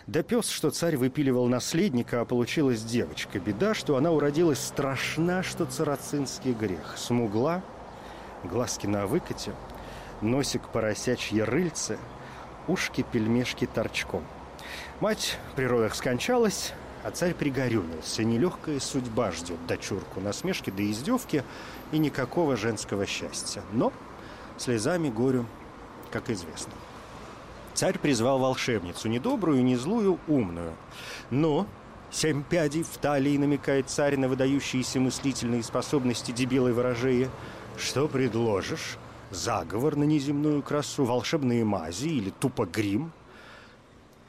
Да 0.06 0.22
пес, 0.22 0.48
что 0.48 0.70
царь 0.70 0.96
выпиливал 0.96 1.46
наследника, 1.46 2.20
а 2.20 2.24
получилась 2.24 2.82
девочка. 2.82 3.38
Беда, 3.38 3.72
что 3.72 3.96
она 3.96 4.10
уродилась 4.10 4.58
страшна, 4.58 5.42
что 5.42 5.64
царацинский 5.64 6.52
грех. 6.52 6.94
Смугла, 6.98 7.62
глазки 8.42 8.86
на 8.86 9.06
выкате, 9.06 9.52
носик 10.20 10.68
поросячьи 10.68 11.40
рыльце, 11.40 11.98
ушки 12.68 13.04
пельмешки 13.10 13.66
торчком. 13.66 14.24
Мать 15.00 15.38
при 15.56 15.64
родах 15.64 15.94
скончалась, 15.94 16.74
а 17.04 17.10
царь 17.10 17.34
пригорюнился. 17.34 18.24
Нелегкая 18.24 18.80
судьба 18.80 19.30
ждет 19.30 19.64
дочурку, 19.66 20.20
насмешки 20.20 20.70
да 20.70 20.82
издевки 20.82 21.44
и 21.92 21.98
никакого 21.98 22.56
женского 22.56 23.04
счастья. 23.04 23.62
Но 23.72 23.92
слезами 24.56 25.10
горю, 25.10 25.44
как 26.10 26.30
известно. 26.30 26.72
Царь 27.74 27.98
призвал 27.98 28.38
волшебницу, 28.38 29.08
не 29.08 29.18
добрую, 29.18 29.62
не 29.62 29.76
злую, 29.76 30.18
умную. 30.28 30.72
Но 31.30 31.66
семь 32.10 32.42
пядей 32.42 32.84
в 32.84 32.96
талии 32.96 33.36
намекает 33.36 33.90
царь 33.90 34.16
на 34.16 34.26
выдающиеся 34.26 34.98
мыслительные 34.98 35.62
способности 35.62 36.32
дебилой 36.32 36.72
ворожея. 36.72 37.28
Что 37.76 38.08
предложишь? 38.08 38.96
Заговор 39.30 39.96
на 39.96 40.04
неземную 40.04 40.62
красу, 40.62 41.04
волшебные 41.04 41.64
мази 41.64 42.08
или 42.08 42.30
тупо 42.30 42.64
грим? 42.64 43.12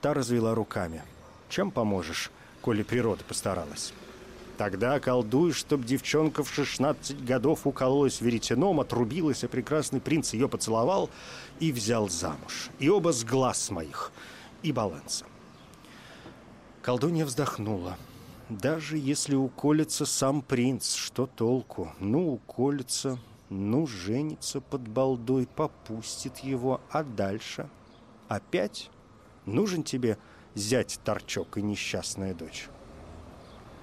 Та 0.02 0.14
развела 0.14 0.56
руками. 0.56 1.04
Чем 1.48 1.70
поможешь, 1.70 2.32
коли 2.66 2.82
природа 2.82 3.24
постаралась? 3.24 3.94
Тогда 4.58 5.00
колдуй, 5.00 5.54
чтоб 5.54 5.86
девчонка 5.86 6.44
в 6.44 6.52
16 6.52 7.24
годов 7.24 7.68
укололась 7.68 8.22
веретеном, 8.22 8.80
отрубилась, 8.80 9.44
а 9.44 9.48
прекрасный 9.48 10.02
принц 10.02 10.34
ее 10.34 10.50
поцеловал 10.50 11.12
и 11.60 11.72
взял 11.72 12.10
замуж. 12.10 12.70
И 12.80 12.90
оба 12.90 13.14
с 13.14 13.24
глаз 13.24 13.70
моих, 13.70 14.12
и 14.64 14.72
баланса. 14.72 15.26
Колдунья 16.82 17.26
вздохнула. 17.26 17.98
Даже 18.50 18.98
если 18.98 19.36
уколется 19.36 20.08
сам 20.08 20.42
принц, 20.42 20.96
что 20.96 21.28
толку? 21.28 21.94
Ну, 22.00 22.34
уколется, 22.34 23.20
ну, 23.50 23.86
женится 23.86 24.60
под 24.60 24.88
балдой, 24.88 25.46
попустит 25.46 26.40
его, 26.40 26.82
а 26.90 27.04
дальше 27.04 27.70
опять 28.28 28.90
Нужен 29.46 29.84
тебе 29.84 30.18
зять 30.56 31.00
торчок 31.04 31.58
и 31.58 31.62
несчастная 31.62 32.34
дочь. 32.34 32.68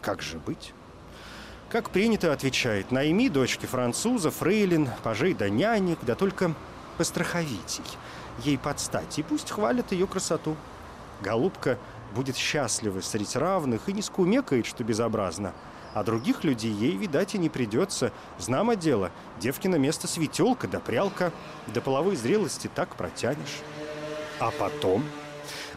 Как 0.01 0.23
же 0.23 0.39
быть? 0.39 0.73
Как 1.69 1.91
принято, 1.91 2.33
отвечает, 2.33 2.91
найми 2.91 3.29
дочки 3.29 3.67
француза, 3.67 4.31
фрейлин, 4.31 4.89
пажей 5.03 5.33
да 5.33 5.49
нянек, 5.49 5.99
да 6.03 6.15
только 6.15 6.55
постраховитей, 6.99 7.85
ей 8.45 8.59
подстать, 8.59 9.19
и 9.19 9.23
пусть 9.23 9.51
хвалят 9.51 9.93
ее 9.93 10.07
красоту. 10.07 10.57
Голубка 11.23 11.79
будет 12.15 12.37
счастлива 12.37 13.01
среди 13.01 13.39
равных 13.39 13.89
и 13.89 13.93
не 13.93 14.03
скумекает, 14.03 14.67
что 14.67 14.85
безобразно. 14.85 15.53
А 15.95 16.05
других 16.05 16.43
людей 16.43 16.73
ей, 16.73 16.97
видать, 16.97 17.35
и 17.35 17.39
не 17.39 17.49
придется. 17.49 18.13
Знамо 18.39 18.77
дело, 18.77 19.11
девкино 19.41 19.77
место 19.77 20.09
светелка 20.09 20.67
да 20.67 20.81
прялка, 20.81 21.33
до 21.69 21.81
половой 21.81 22.17
зрелости 22.17 22.71
так 22.75 22.97
протянешь. 22.97 23.61
А 24.41 24.51
потом 24.51 25.05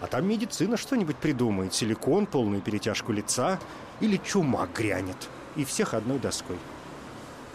а 0.05 0.07
там 0.07 0.27
медицина 0.27 0.77
что-нибудь 0.77 1.15
придумает. 1.15 1.73
Силикон, 1.73 2.27
полную 2.27 2.61
перетяжку 2.61 3.11
лица 3.11 3.59
или 4.01 4.17
чума 4.17 4.67
грянет. 4.67 5.17
И 5.55 5.65
всех 5.65 5.95
одной 5.95 6.19
доской. 6.19 6.57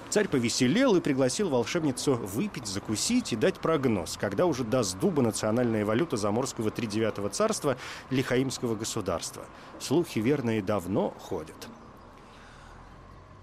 Царь 0.09 0.27
повеселел 0.27 0.97
и 0.97 1.01
пригласил 1.01 1.49
волшебницу 1.49 2.15
выпить, 2.15 2.67
закусить 2.67 3.33
и 3.33 3.37
дать 3.37 3.61
прогноз, 3.61 4.17
когда 4.21 4.47
уже 4.47 4.65
даст 4.65 4.99
дуба 4.99 5.23
национальная 5.23 5.85
валюта 5.85 6.17
заморского 6.17 6.73
тридевятого 6.73 7.29
царства 7.29 7.77
Лихаимского 8.11 8.75
государства. 8.75 9.45
Слухи 9.79 10.19
верные 10.19 10.61
давно 10.61 11.15
ходят. 11.21 11.69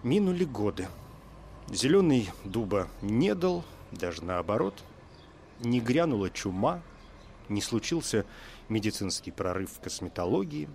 Минули 0.04 0.44
годы. 0.44 0.90
Зеленый 1.70 2.30
дуба 2.44 2.90
не 3.02 3.34
дал, 3.34 3.64
даже 3.94 4.22
наоборот. 4.26 4.74
Не 5.62 5.80
грянула 5.80 6.30
чума, 6.30 6.82
не 7.50 7.62
случился 7.62 8.26
медицинский 8.70 9.32
прорыв 9.32 9.72
в 9.72 9.80
косметологии. 9.80 10.70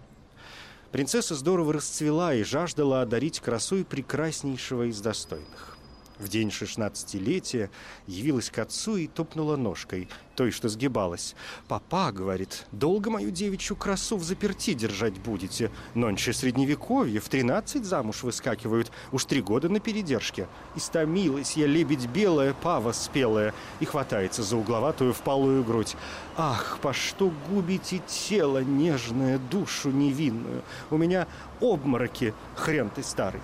Принцесса 0.90 1.35
здорово 1.35 1.74
расцвела 1.74 2.35
и 2.35 2.42
жаждала 2.42 3.02
одарить 3.02 3.40
красой 3.40 3.85
прекраснейшего 3.85 4.88
из 4.88 5.00
достойных 5.00 5.71
в 6.18 6.29
день 6.29 6.51
шестнадцатилетия 6.51 7.70
явилась 8.07 8.51
к 8.51 8.59
отцу 8.59 8.96
и 8.96 9.07
топнула 9.07 9.57
ножкой, 9.57 10.09
той, 10.35 10.51
что 10.51 10.68
сгибалась. 10.68 11.35
«Папа,— 11.68 12.12
говорит,— 12.12 12.66
долго 12.72 13.11
мою 13.11 13.31
девичью 13.31 13.77
красу 13.77 14.16
в 14.16 14.25
заперти 14.25 14.75
держать 14.75 15.18
будете. 15.18 15.70
Нонче 15.94 16.33
средневековье, 16.33 17.20
в 17.20 17.29
тринадцать 17.29 17.85
замуж 17.85 18.22
выскакивают, 18.22 18.90
уж 19.11 19.25
три 19.25 19.42
года 19.42 19.68
на 19.68 19.81
передержке. 19.81 20.48
Истомилась 20.77 21.57
я, 21.57 21.66
лебедь 21.66 22.07
белая, 22.07 22.55
пава 22.55 22.92
спелая, 22.92 23.55
и 23.81 23.85
хватается 23.85 24.42
за 24.42 24.57
угловатую 24.57 25.12
впалую 25.12 25.64
грудь. 25.64 25.96
Ах, 26.37 26.79
по 26.81 26.92
что 26.92 27.33
губите 27.48 28.01
тело 28.07 28.62
нежное, 28.62 29.38
душу 29.38 29.90
невинную? 29.90 30.62
У 30.90 30.96
меня 30.96 31.27
обмороки, 31.61 32.35
хрен 32.57 32.90
ты 32.90 33.03
старый». 33.03 33.40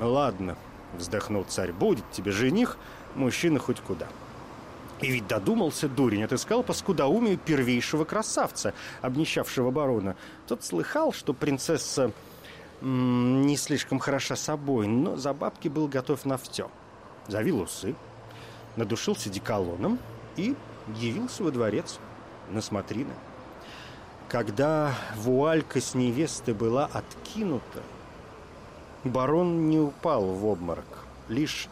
«Ладно», 0.00 0.56
Вздохнул 0.98 1.44
царь. 1.44 1.72
Будет 1.72 2.10
тебе 2.12 2.32
жених, 2.32 2.76
мужчина 3.14 3.58
хоть 3.58 3.80
куда. 3.80 4.06
И 5.00 5.10
ведь 5.10 5.26
додумался 5.26 5.88
дурень, 5.88 6.22
отыскал 6.22 6.62
по 6.62 6.72
скудоумию 6.72 7.36
первейшего 7.36 8.04
красавца, 8.04 8.74
обнищавшего 9.02 9.70
барона. 9.70 10.16
Тот 10.46 10.64
слыхал, 10.64 11.12
что 11.12 11.34
принцесса 11.34 12.12
м 12.80 13.46
не 13.46 13.56
слишком 13.56 13.98
хороша 13.98 14.36
собой, 14.36 14.86
но 14.86 15.16
за 15.16 15.34
бабки 15.34 15.68
был 15.68 15.88
готов 15.88 16.24
на 16.24 16.38
все. 16.38 16.70
Завил 17.26 17.60
усы, 17.60 17.94
надушился 18.76 19.30
деколоном 19.30 19.98
и 20.36 20.54
явился 20.96 21.42
во 21.42 21.50
дворец 21.50 21.98
на 22.50 22.60
смотрины. 22.60 23.12
Когда 24.28 24.94
вуалька 25.16 25.80
с 25.80 25.94
невесты 25.94 26.54
была 26.54 26.86
откинута, 26.86 27.82
Барон 29.04 29.68
не 29.68 29.78
упал 29.78 30.24
в 30.24 30.46
обморок, 30.46 31.04
лишь 31.28 31.68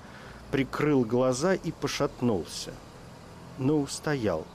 прикрыл 0.51 1.03
глаза 1.05 1.55
и 1.55 1.73
пошатнулся. 1.73 2.73
Но 3.59 3.81
устоял. 3.81 4.47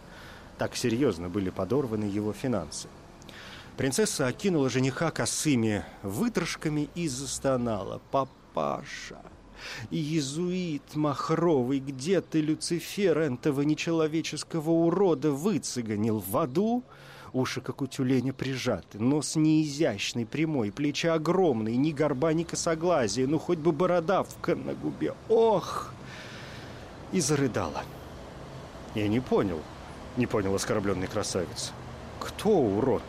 Так 0.59 0.75
серьезно 0.75 1.27
были 1.27 1.49
подорваны 1.49 2.05
его 2.05 2.33
финансы. 2.33 2.87
Принцесса 3.77 4.27
окинула 4.27 4.69
жениха 4.69 5.11
косыми 5.11 5.85
выдрожками 6.03 6.89
и 6.93 7.07
застонала. 7.07 8.01
«Папаша! 8.11 9.21
Иезуит 9.89 10.95
махровый, 10.95 11.79
где 11.79 12.21
ты, 12.21 12.41
Люцифер, 12.41 13.17
этого 13.17 13.61
нечеловеческого 13.61 14.69
урода 14.69 15.31
выцеганил 15.31 16.19
в 16.19 16.37
аду?» 16.37 16.83
Уши, 17.33 17.61
как 17.61 17.81
у 17.81 17.87
тюленя, 17.87 18.33
прижаты, 18.33 18.99
нос 18.99 19.35
неизящный, 19.35 20.25
прямой, 20.25 20.71
плечи 20.71 21.07
огромные, 21.07 21.77
ни 21.77 21.91
горба, 21.91 22.33
ни 22.33 22.43
косоглазия, 22.43 23.27
ну 23.27 23.37
хоть 23.37 23.59
бы 23.59 23.71
бородавка 23.71 24.55
на 24.55 24.73
губе. 24.73 25.13
Ох! 25.29 25.91
И 27.11 27.19
зарыдала. 27.19 27.83
Я 28.95 29.07
не 29.07 29.19
понял, 29.19 29.61
не 30.15 30.25
понял 30.25 30.55
оскорбленный 30.55 31.07
красавец. 31.07 31.71
Кто 32.19 32.49
урод? 32.49 33.03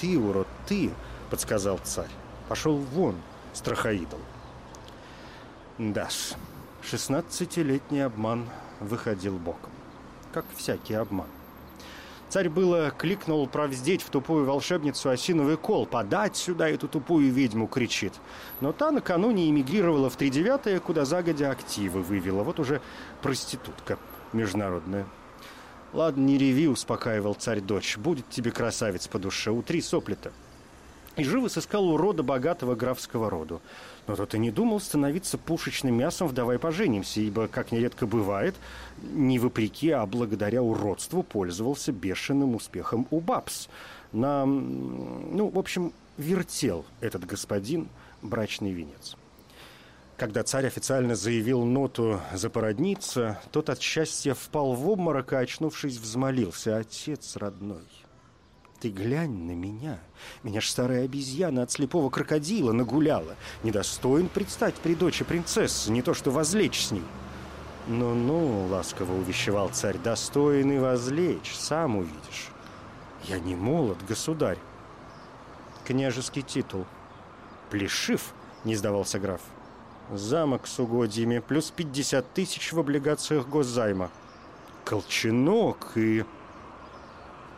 Ты, 0.00 0.18
урод, 0.18 0.48
ты, 0.66 0.90
подсказал 1.30 1.78
царь. 1.84 2.10
Пошел 2.48 2.76
вон, 2.76 3.16
страхоидол. 3.52 4.20
Даш, 5.78 6.34
шестнадцатилетний 6.82 8.04
обман 8.04 8.48
выходил 8.80 9.36
боком. 9.36 9.70
Как 10.32 10.44
всякий 10.56 10.94
обман. 10.94 11.28
Царь 12.30 12.48
было 12.48 12.92
кликнул 12.92 13.48
провздеть 13.48 14.02
в 14.02 14.10
тупую 14.10 14.46
волшебницу 14.46 15.10
осиновый 15.10 15.56
кол. 15.56 15.84
«Подать 15.84 16.36
сюда 16.36 16.68
эту 16.68 16.86
тупую 16.86 17.32
ведьму!»— 17.32 17.66
кричит. 17.68 18.12
Но 18.60 18.72
та 18.72 18.92
накануне 18.92 19.50
эмигрировала 19.50 20.08
в 20.08 20.14
тридевятое, 20.14 20.78
куда 20.78 21.04
загодя 21.04 21.50
активы 21.50 22.02
вывела. 22.02 22.44
Вот 22.44 22.60
уже 22.60 22.80
проститутка 23.20 23.98
международная. 24.32 25.06
«Ладно, 25.92 26.20
не 26.20 26.38
реви»,— 26.38 26.68
успокаивал 26.68 27.34
царь 27.34 27.60
дочь. 27.60 27.98
«Будет 27.98 28.30
тебе 28.30 28.52
красавец 28.52 29.08
по 29.08 29.18
душе. 29.18 29.50
Утри 29.50 29.80
сопли-то». 29.80 30.30
И 31.16 31.24
живо 31.24 31.48
сыскал 31.48 31.88
урода 31.88 32.22
богатого 32.22 32.76
графского 32.76 33.28
роду. 33.28 33.60
Но 34.10 34.16
тот 34.16 34.34
и 34.34 34.40
не 34.40 34.50
думал 34.50 34.80
становиться 34.80 35.38
пушечным 35.38 35.94
мясом 35.94 36.26
в 36.26 36.32
«давай 36.32 36.58
поженимся», 36.58 37.20
ибо, 37.20 37.46
как 37.46 37.70
нередко 37.70 38.08
бывает, 38.08 38.56
не 39.02 39.38
вопреки, 39.38 39.90
а 39.90 40.04
благодаря 40.04 40.64
уродству 40.64 41.22
пользовался 41.22 41.92
бешеным 41.92 42.56
успехом 42.56 43.06
у 43.12 43.20
бабс. 43.20 43.68
На, 44.10 44.44
ну, 44.44 45.48
в 45.48 45.56
общем, 45.56 45.92
вертел 46.18 46.84
этот 47.00 47.24
господин 47.24 47.88
брачный 48.20 48.72
венец. 48.72 49.16
Когда 50.16 50.42
царь 50.42 50.66
официально 50.66 51.14
заявил 51.14 51.62
ноту 51.64 52.20
запородниться, 52.34 53.40
тот 53.52 53.70
от 53.70 53.80
счастья 53.80 54.34
впал 54.34 54.72
в 54.72 54.88
обморок, 54.88 55.34
а, 55.34 55.38
очнувшись, 55.38 55.98
взмолился. 55.98 56.78
«Отец 56.78 57.36
родной, 57.36 57.86
ты 58.80 58.88
глянь 58.88 59.44
на 59.44 59.52
меня. 59.52 60.00
Меня 60.42 60.60
ж 60.60 60.68
старая 60.68 61.04
обезьяна 61.04 61.62
от 61.62 61.70
слепого 61.70 62.08
крокодила 62.08 62.72
нагуляла. 62.72 63.36
Недостоин 63.62 64.28
предстать 64.28 64.74
при 64.76 64.94
дочи 64.94 65.22
принцессы, 65.22 65.92
не 65.92 66.00
то 66.02 66.14
что 66.14 66.30
возлечь 66.30 66.86
с 66.86 66.90
ней. 66.90 67.04
«Ну-ну»,— 67.86 68.66
ласково 68.70 69.14
увещевал 69.14 69.68
царь,— 69.70 69.98
«достоин 70.04 70.72
и 70.72 70.78
возлечь, 70.78 71.54
сам 71.54 71.96
увидишь». 71.96 72.48
«Я 73.24 73.38
не 73.38 73.54
молод, 73.54 73.98
государь». 74.08 74.58
«Княжеский 75.86 76.42
титул». 76.42 76.86
«Плешив»,— 77.70 78.32
не 78.64 78.76
сдавался 78.76 79.18
граф. 79.18 79.40
«Замок 80.12 80.66
с 80.66 80.78
угодьями, 80.78 81.40
плюс 81.40 81.70
пятьдесят 81.70 82.32
тысяч 82.32 82.72
в 82.72 82.78
облигациях 82.78 83.48
госзайма». 83.48 84.10
«Колченок 84.84 85.92
и...» 85.96 86.24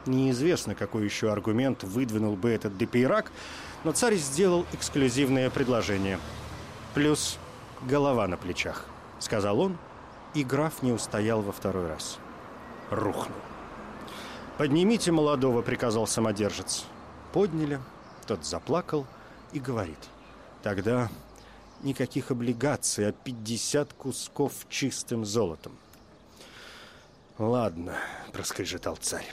Неизвестно, 0.07 0.75
какой 0.75 1.05
еще 1.05 1.31
аргумент 1.31 1.85
выдвинул 1.85 2.35
бы 2.35 2.51
этот 2.51 2.77
Депейрак, 2.77 3.31
но 3.85 3.93
царь 3.93 4.17
сделал 4.17 4.67
эксклюзивное 4.73 5.49
предложение. 5.49 6.19
«Плюс 6.95 7.38
голова 7.83 8.27
на 8.27 8.37
плечах»,— 8.37 8.87
сказал 9.21 9.61
он, 9.61 9.79
и 10.35 10.43
граф 10.43 10.83
не 10.83 10.93
устоял 10.93 11.41
во 11.41 11.53
второй 11.53 11.87
раз. 11.87 12.19
Рухнул. 12.91 13.38
«Поднимите 14.59 15.12
молодого»,— 15.12 15.62
приказал 15.62 16.07
самодержец. 16.07 16.85
Подняли, 17.33 17.81
тот 18.27 18.45
заплакал 18.45 19.07
и 19.53 19.61
говорит. 19.61 19.99
«Тогда 20.62 21.09
никаких 21.83 22.31
облигаций, 22.31 23.09
а 23.09 23.12
пятьдесят 23.12 23.93
кусков 23.93 24.53
чистым 24.69 25.25
золотом». 25.25 25.73
«Ладно»,— 27.38 27.95
проскрежетал 28.33 28.97
царь. 28.97 29.27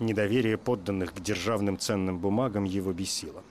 Недоверие 0.00 0.58
подданных 0.58 1.14
к 1.14 1.20
державным 1.20 1.78
ценным 1.78 2.18
бумагам 2.18 2.64
его 2.64 2.92
бесило. 2.92 3.42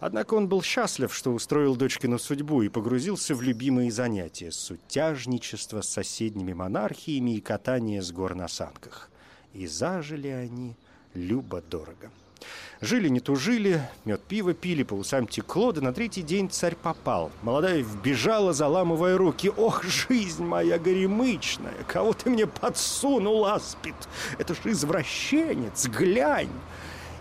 Однако 0.00 0.34
он 0.34 0.48
был 0.48 0.62
счастлив, 0.62 1.14
что 1.14 1.32
устроил 1.32 1.76
дочкину 1.76 2.18
судьбу 2.18 2.62
и 2.62 2.68
погрузился 2.68 3.34
в 3.34 3.42
любимые 3.42 3.90
занятия– 3.90 4.50
сутяжничество 4.52 5.80
с 5.80 5.88
соседними 5.88 6.52
монархиями 6.52 7.36
и 7.36 7.40
катание 7.40 8.02
с 8.02 8.12
гор 8.12 8.34
на 8.34 8.48
санках. 8.48 9.10
И 9.54 9.66
зажили 9.66 10.28
они 10.28 10.76
любо-дорого. 11.14 12.10
Жили 12.80 13.08
не 13.08 13.20
тужили, 13.20 13.80
мед 14.04 14.22
пиво 14.22 14.52
пили, 14.52 14.82
по 14.82 14.94
усам 14.94 15.26
текло, 15.26 15.72
да 15.72 15.80
на 15.80 15.92
третий 15.92 16.22
день 16.22 16.50
царь 16.50 16.74
попал. 16.74 17.30
Молодая 17.42 17.82
вбежала, 17.82 18.52
заламывая 18.52 19.16
руки. 19.16 19.50
«Ох, 19.56 19.84
жизнь 19.84 20.44
моя 20.44 20.78
горемычная! 20.78 21.72
Кого 21.86 22.12
ты 22.12 22.28
мне 22.28 22.46
подсунул, 22.46 23.46
аспид? 23.46 23.94
Это 24.38 24.54
ж 24.54 24.58
извращенец, 24.64 25.86
глянь!» 25.86 26.50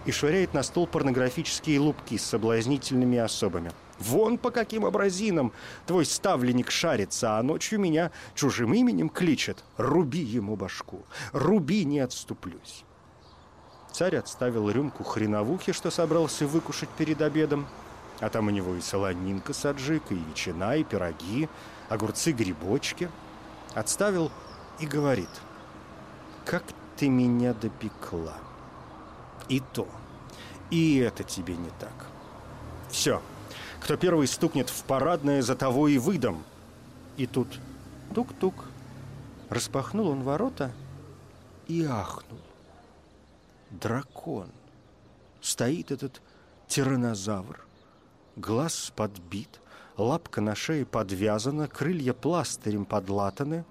И 0.05 0.11
швыряет 0.11 0.53
на 0.53 0.63
стол 0.63 0.85
порнографические 0.85 1.79
лупки 1.79 2.17
с 2.17 2.25
соблазнительными 2.25 3.17
особами. 3.17 3.71
«Вон 3.99 4.37
по 4.37 4.51
каким 4.51 4.85
образинам 4.85 5.53
твой 5.85 6.05
ставленник 6.05 6.71
шарится, 6.71 7.37
а 7.37 7.43
ночью 7.43 7.79
меня 7.79 8.11
чужим 8.35 8.73
именем 8.73 9.07
кличет. 9.07 9.63
Руби 9.77 10.19
ему 10.19 10.57
башку, 10.57 11.05
руби, 11.31 11.85
не 11.85 11.99
отступлюсь». 11.99 12.83
Царь 13.93 14.15
отставил 14.15 14.71
рюмку 14.71 15.03
хреновухи, 15.03 15.71
что 15.71 15.91
собрался 15.91 16.47
выкушать 16.47 16.89
перед 16.89 17.21
обедом. 17.21 17.67
А 18.21 18.29
там 18.29 18.47
у 18.47 18.49
него 18.49 18.73
и 18.73 18.81
солонинка 18.81 19.53
с 19.53 19.65
аджикой, 19.65 20.17
и 20.17 20.23
ветчина, 20.23 20.75
и 20.75 20.83
пироги, 20.83 21.47
огурцы-грибочки. 21.89 23.07
Отставил 23.75 24.31
и 24.79 24.87
говорит, 24.87 25.29
«Как 26.43 26.63
ты 26.97 27.07
меня 27.07 27.53
допекла!» 27.53 28.33
И 29.47 29.59
то, 29.59 29.87
и 30.71 30.97
это 30.97 31.23
тебе 31.23 31.55
не 31.55 31.69
так. 31.79 32.07
Все, 32.89 33.21
кто 33.79 33.95
первый 33.95 34.27
стукнет 34.27 34.69
в 34.71 34.83
парадное, 34.85 35.43
за 35.43 35.55
того 35.55 35.87
и 35.87 35.99
выдам. 35.99 36.43
И 37.17 37.27
тут 37.27 37.47
тук-тук. 38.15 38.55
Распахнул 39.49 40.07
он 40.07 40.23
ворота 40.23 40.71
и 41.67 41.85
ахнул 41.85 42.39
дракон. 43.79 44.49
Стоит 45.41 45.91
этот 45.91 46.21
тиранозавр. 46.67 47.65
Глаз 48.35 48.91
подбит, 48.95 49.59
лапка 49.97 50.41
на 50.41 50.55
шее 50.55 50.85
подвязана, 50.85 51.67
крылья 51.67 52.13
пластырем 52.13 52.85
подлатаны. 52.85 53.65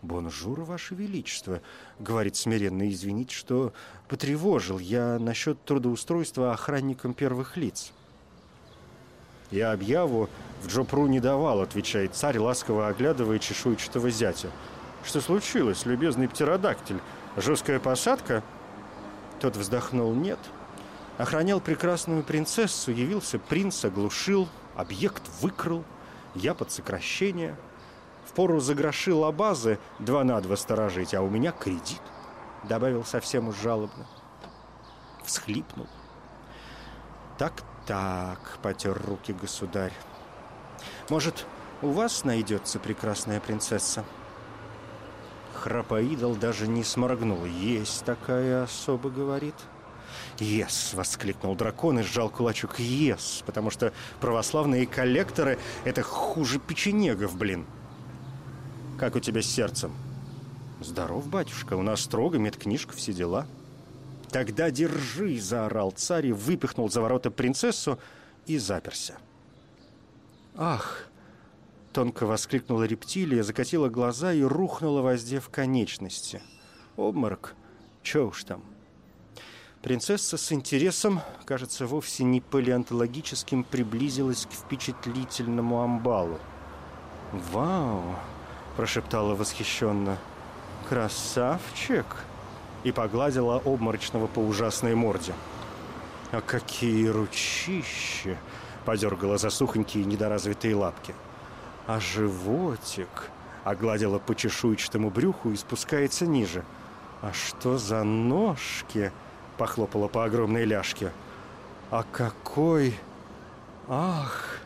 «Bonjour, 0.00 0.60
Ваше 0.60 0.94
Величество»,— 0.94 1.60
говорит 1.98 2.36
смиренно,— 2.36 2.88
«извините, 2.90 3.34
что 3.34 3.72
потревожил 4.06 4.78
я 4.78 5.18
насчет 5.18 5.60
трудоустройства 5.64 6.52
охранникам 6.52 7.14
первых 7.14 7.56
лиц». 7.56 7.92
«Я 9.50 9.72
объяву 9.72 10.28
в 10.62 10.68
Джопру 10.68 11.08
не 11.08 11.18
давал»,— 11.18 11.60
отвечает 11.62 12.14
царь, 12.14 12.38
ласково 12.38 12.86
оглядывая 12.86 13.40
чешуйчатого 13.40 14.08
зятя. 14.10 14.50
«Что 15.04 15.20
случилось, 15.20 15.84
любезный 15.84 16.28
птеродактиль? 16.28 17.00
Жесткая 17.36 17.80
посадка?» 17.80 18.44
Тот 19.40 19.56
вздохнул 19.56 20.14
«нет». 20.14 20.38
Охранял 21.16 21.60
прекрасную 21.60 22.22
принцессу, 22.22 22.92
явился 22.92 23.40
принц, 23.40 23.84
оглушил, 23.84 24.48
объект 24.76 25.22
выкрал, 25.40 25.84
я 26.36 26.54
под 26.54 26.70
сокращение. 26.70 27.56
Впору 28.24 28.60
загроши 28.60 29.12
лабазы 29.12 29.80
два 29.98 30.22
на 30.22 30.40
два 30.40 30.56
сторожить, 30.56 31.14
а 31.14 31.22
у 31.22 31.28
меня 31.28 31.50
кредит, 31.50 32.00
добавил 32.68 33.04
совсем 33.04 33.48
уж 33.48 33.56
жалобно. 33.56 34.06
Всхлипнул. 35.24 35.88
Так-так, 37.36 38.58
потер 38.62 39.00
руки 39.04 39.32
государь. 39.32 39.92
Может, 41.08 41.46
у 41.82 41.88
вас 41.88 42.24
найдется 42.24 42.78
прекрасная 42.78 43.40
принцесса? 43.40 44.04
Храпоидол 45.68 46.34
даже 46.34 46.66
не 46.66 46.82
сморгнул. 46.82 47.44
«Есть 47.44 48.02
такая 48.06 48.62
особа»,— 48.62 49.10
говорит. 49.10 49.54
«Ес!»— 50.38 50.92
воскликнул 50.94 51.54
дракон 51.56 51.98
и 51.98 52.02
сжал 52.02 52.30
кулачок. 52.30 52.78
«Ес!» 52.78 53.42
Потому 53.44 53.68
что 53.70 53.92
православные 54.18 54.86
коллекторы— 54.86 55.58
это 55.84 56.02
хуже 56.02 56.58
печенегов, 56.58 57.36
блин. 57.36 57.66
«Как 58.98 59.14
у 59.14 59.20
тебя 59.20 59.42
с 59.42 59.46
сердцем?» 59.46 59.92
«Здоров, 60.80 61.26
батюшка, 61.26 61.74
у 61.74 61.82
нас 61.82 62.00
строго, 62.00 62.38
медкнижка, 62.38 62.96
все 62.96 63.12
дела». 63.12 63.46
«Тогда 64.30 64.70
держи!»— 64.70 65.38
заорал 65.40 65.90
царь 65.90 66.28
и 66.28 66.32
выпихнул 66.32 66.88
за 66.88 67.02
ворота 67.02 67.30
принцессу 67.30 67.98
и 68.46 68.56
заперся. 68.56 69.18
«Ах!» 70.56 71.04
Тонко 71.98 72.26
воскликнула 72.26 72.84
рептилия, 72.84 73.42
закатила 73.42 73.88
глаза 73.88 74.32
и 74.32 74.40
рухнула, 74.42 75.02
воздев 75.02 75.48
конечности. 75.48 76.40
Обморок. 76.96 77.56
Чё 78.04 78.28
уж 78.28 78.44
там. 78.44 78.62
Принцесса 79.82 80.36
с 80.36 80.52
интересом, 80.52 81.20
кажется, 81.44 81.88
вовсе 81.88 82.22
не 82.22 82.40
палеонтологическим, 82.40 83.64
приблизилась 83.64 84.46
к 84.46 84.52
впечатлительному 84.52 85.82
амбалу. 85.82 86.38
«Вау!»– 87.32 88.04
прошептала 88.76 89.34
восхищенно. 89.34 90.18
«Красавчик!» 90.88 92.06
и 92.84 92.92
погладила 92.92 93.56
обморочного 93.64 94.28
по 94.28 94.38
ужасной 94.38 94.94
морде. 94.94 95.34
«А 96.30 96.42
какие 96.42 97.08
ручища!»– 97.08 98.38
подергала 98.84 99.36
за 99.36 99.50
сухонькие 99.50 100.04
недоразвитые 100.04 100.76
лапки– 100.76 101.12
а 101.88 102.00
животик 102.00 103.30
огладила 103.64 104.18
по 104.18 104.34
чешуйчатому 104.34 105.10
брюху 105.10 105.50
и 105.50 105.56
спускается 105.56 106.26
ниже. 106.26 106.62
А 107.22 107.32
что 107.32 107.78
за 107.78 108.04
ножки? 108.04 109.10
Похлопала 109.56 110.06
по 110.06 110.24
огромной 110.24 110.64
ляжке. 110.66 111.10
А 111.90 112.04
какой... 112.12 112.94
Ах! 113.88 114.60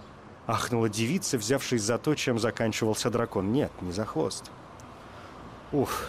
Ахнула 0.48 0.88
девица, 0.88 1.38
взявшись 1.38 1.82
за 1.82 1.96
то, 1.96 2.16
чем 2.16 2.40
заканчивался 2.40 3.08
дракон. 3.08 3.52
Нет, 3.52 3.70
не 3.80 3.92
за 3.92 4.04
хвост. 4.04 4.50
Уф, 5.70 6.08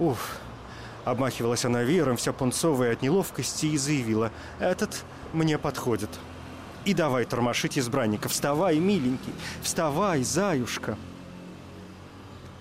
уф. 0.00 0.36
Обмахивалась 1.04 1.64
она 1.64 1.84
веером, 1.84 2.16
вся 2.16 2.32
пунцовая 2.32 2.94
от 2.94 3.02
неловкости, 3.02 3.66
и 3.66 3.78
заявила. 3.78 4.32
Этот 4.58 5.04
мне 5.32 5.58
подходит. 5.58 6.10
И 6.84 6.94
давай 6.94 7.24
тормошить 7.24 7.78
избранника. 7.78 8.28
Вставай, 8.28 8.78
миленький, 8.78 9.32
вставай, 9.62 10.22
заюшка. 10.22 10.96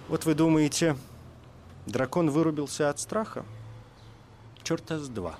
Вот 0.09 0.25
вы 0.25 0.33
думаете, 0.33 0.97
дракон 1.85 2.29
вырубился 2.29 2.89
от 2.89 2.99
страха? 2.99 3.45
Черта 4.63 4.99
с 4.99 5.07
два. 5.07 5.35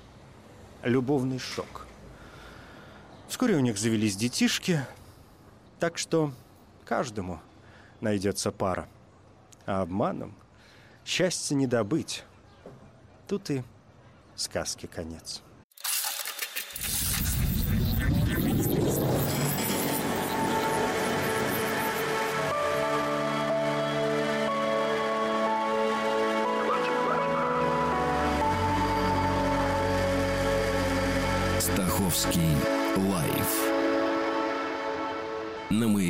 Любовный 0.82 1.38
шок. 1.38 1.86
Вскоре 3.28 3.56
у 3.56 3.60
них 3.60 3.76
завелись 3.76 4.16
детишки, 4.16 4.86
так 5.78 5.98
что 5.98 6.32
каждому 6.84 7.40
найдется 8.00 8.52
пара. 8.52 8.88
А 9.66 9.82
обманом 9.82 10.34
счастья 11.04 11.54
не 11.54 11.66
добыть. 11.66 12.24
Тут 13.26 13.50
и 13.50 13.62
сказки 14.34 14.86
конец. 14.86 15.42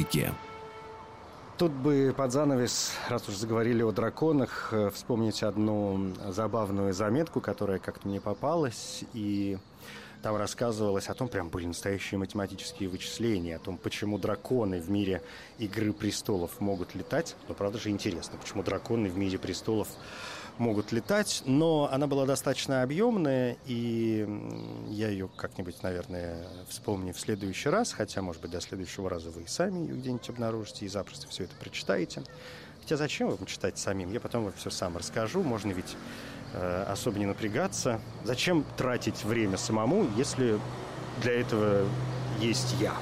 Маяке. 0.09 0.33
Тут 1.57 1.73
бы 1.73 2.15
под 2.17 2.33
занавес, 2.33 2.93
раз 3.09 3.29
уж 3.29 3.35
заговорили 3.35 3.83
о 3.83 3.91
драконах, 3.91 4.69
э, 4.73 4.91
вспомнить 4.91 5.43
одну 5.43 6.13
забавную 6.29 6.93
заметку, 6.95 7.41
которая 7.41 7.81
как-то 7.81 8.07
мне 8.07 8.21
попалась, 8.21 9.03
и 9.13 9.59
там 10.23 10.37
рассказывалось 10.37 11.09
о 11.09 11.15
том, 11.15 11.27
прям 11.27 11.49
были 11.49 11.67
настоящие 11.67 12.19
математические 12.19 12.89
вычисления, 12.89 13.57
о 13.57 13.59
том, 13.59 13.77
почему 13.77 14.19
драконы 14.19 14.81
в 14.81 14.89
мире 14.89 15.21
Игры 15.59 15.93
престолов 15.93 16.61
могут 16.61 16.95
летать. 16.95 17.35
Но 17.49 17.55
правда 17.55 17.79
же 17.79 17.91
интересно, 17.91 18.39
почему 18.41 18.63
драконы 18.63 19.09
в 19.09 19.19
мире 19.19 19.39
престолов 19.39 19.89
могут 20.59 20.93
летать, 20.93 21.43
но 21.47 21.89
она 21.91 22.07
была 22.07 22.27
достаточно 22.27 22.83
объемная, 22.83 23.57
и 23.67 24.27
я 24.89 25.09
ее 25.09 25.29
как-нибудь, 25.37 25.83
наверное, 25.83 26.47
вспомню 26.69 27.13
в 27.13 27.21
следующий 27.21 27.69
раз, 27.69 27.93
хотя, 27.93 28.23
может 28.23 28.43
быть, 28.43 28.51
до 28.51 28.61
следующего 28.61 29.09
раза 29.09 29.31
вы 29.31 29.43
и 29.43 29.47
сами 29.47 29.81
ее 29.81 29.95
где-нибудь 29.95 30.29
обнаружите 30.29 30.87
и 30.87 30.89
запросто 30.89 31.29
все 31.29 31.45
это 31.45 31.55
прочитаете. 31.57 32.23
Хотя 32.81 32.97
зачем 32.97 33.29
вам 33.29 33.45
читать 33.47 33.79
самим? 33.79 34.11
Я 34.13 34.21
потом 34.21 34.45
вам 34.45 34.53
все 34.57 34.71
сам 34.71 34.97
расскажу. 34.97 35.43
Можно 35.43 35.73
ведь 35.73 35.95
э, 36.55 36.85
особо 36.89 37.19
не 37.19 37.27
напрягаться. 37.27 38.01
Зачем 38.25 38.65
тратить 38.79 39.25
время 39.25 39.59
самому, 39.59 40.07
если 40.17 40.59
для 41.21 41.39
этого 41.39 41.87
есть 42.41 42.75
я? 42.81 42.95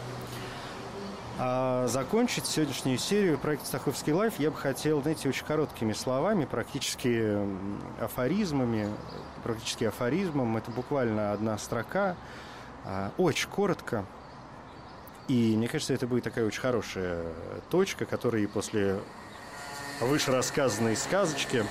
А 1.39 1.87
закончить 1.87 2.47
сегодняшнюю 2.47 2.97
серию 2.97 3.37
проекта 3.37 3.67
«Стаховский 3.67 4.15
лайф» 4.15 4.39
я 4.39 4.51
бы 4.51 4.57
хотел, 4.57 5.03
знаете, 5.03 5.29
очень 5.29 5.45
короткими 5.45 5.93
словами, 5.93 6.47
практически 6.47 7.39
афоризмами, 8.01 8.89
практически 9.43 9.85
афоризмом. 9.85 10.57
Это 10.57 10.71
буквально 10.71 11.33
одна 11.33 11.59
строка, 11.59 12.17
а, 12.87 13.13
очень 13.19 13.51
коротко. 13.51 14.07
И 15.29 15.55
мне 15.59 15.69
кажется, 15.69 15.93
это 15.93 16.07
будет 16.07 16.25
такая 16.25 16.47
очень 16.47 16.61
хорошая 16.63 17.25
точка, 17.69 18.07
которая 18.07 18.49
после 18.49 18.99
выше 20.01 20.33
рассказанной 20.33 20.97
сказочки, 20.97 21.67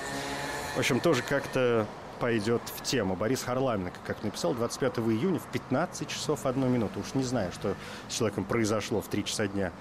в 0.76 0.78
общем, 0.78 1.00
тоже 1.00 1.24
как-то 1.24 1.88
пойдет 2.20 2.62
в 2.66 2.82
тему. 2.82 3.16
Борис 3.16 3.42
Харламенко, 3.42 3.98
как 4.06 4.22
написал, 4.22 4.54
25 4.54 4.98
июня 4.98 5.38
в 5.38 5.46
15 5.52 6.08
часов 6.08 6.46
1 6.46 6.72
минуту. 6.72 7.00
Уж 7.00 7.14
не 7.14 7.22
знаю, 7.22 7.52
что 7.52 7.74
с 8.08 8.14
человеком 8.14 8.44
произошло 8.44 9.00
в 9.00 9.08
3 9.08 9.24
часа 9.24 9.46
дня 9.46 9.72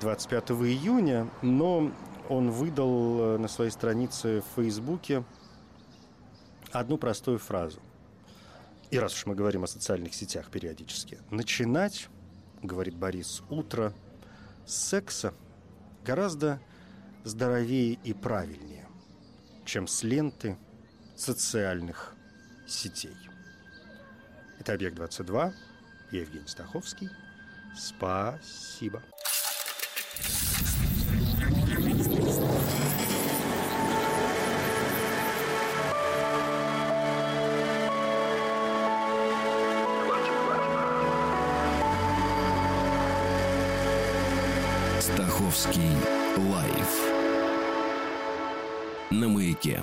25 0.00 0.50
э, 0.50 0.54
июня, 0.54 1.28
но 1.42 1.90
он 2.28 2.50
выдал 2.50 3.20
э, 3.20 3.38
на 3.38 3.48
своей 3.48 3.70
странице 3.70 4.42
в 4.42 4.60
Фейсбуке 4.60 5.24
одну 6.72 6.98
простую 6.98 7.38
фразу. 7.38 7.80
И 8.90 8.98
раз 8.98 9.14
уж 9.14 9.26
мы 9.26 9.34
говорим 9.34 9.64
о 9.64 9.66
социальных 9.66 10.14
сетях 10.14 10.50
периодически. 10.50 11.18
Начинать, 11.30 12.08
говорит 12.62 12.94
Борис, 12.94 13.42
утро 13.48 13.92
с 14.64 14.74
секса 14.74 15.34
гораздо 16.04 16.60
здоровее 17.24 17.98
и 18.04 18.12
правильнее, 18.12 18.86
чем 19.64 19.88
с 19.88 20.02
ленты 20.02 20.56
социальных 21.16 22.14
сетей. 22.66 23.16
Это 24.58 24.74
«Объект-22». 24.74 25.52
Я 26.12 26.20
Евгений 26.20 26.46
Стаховский. 26.46 27.10
Спасибо. 27.76 29.02
Стаховский 45.00 45.96
лайф 46.36 47.16
на 49.10 49.28
маяке. 49.28 49.82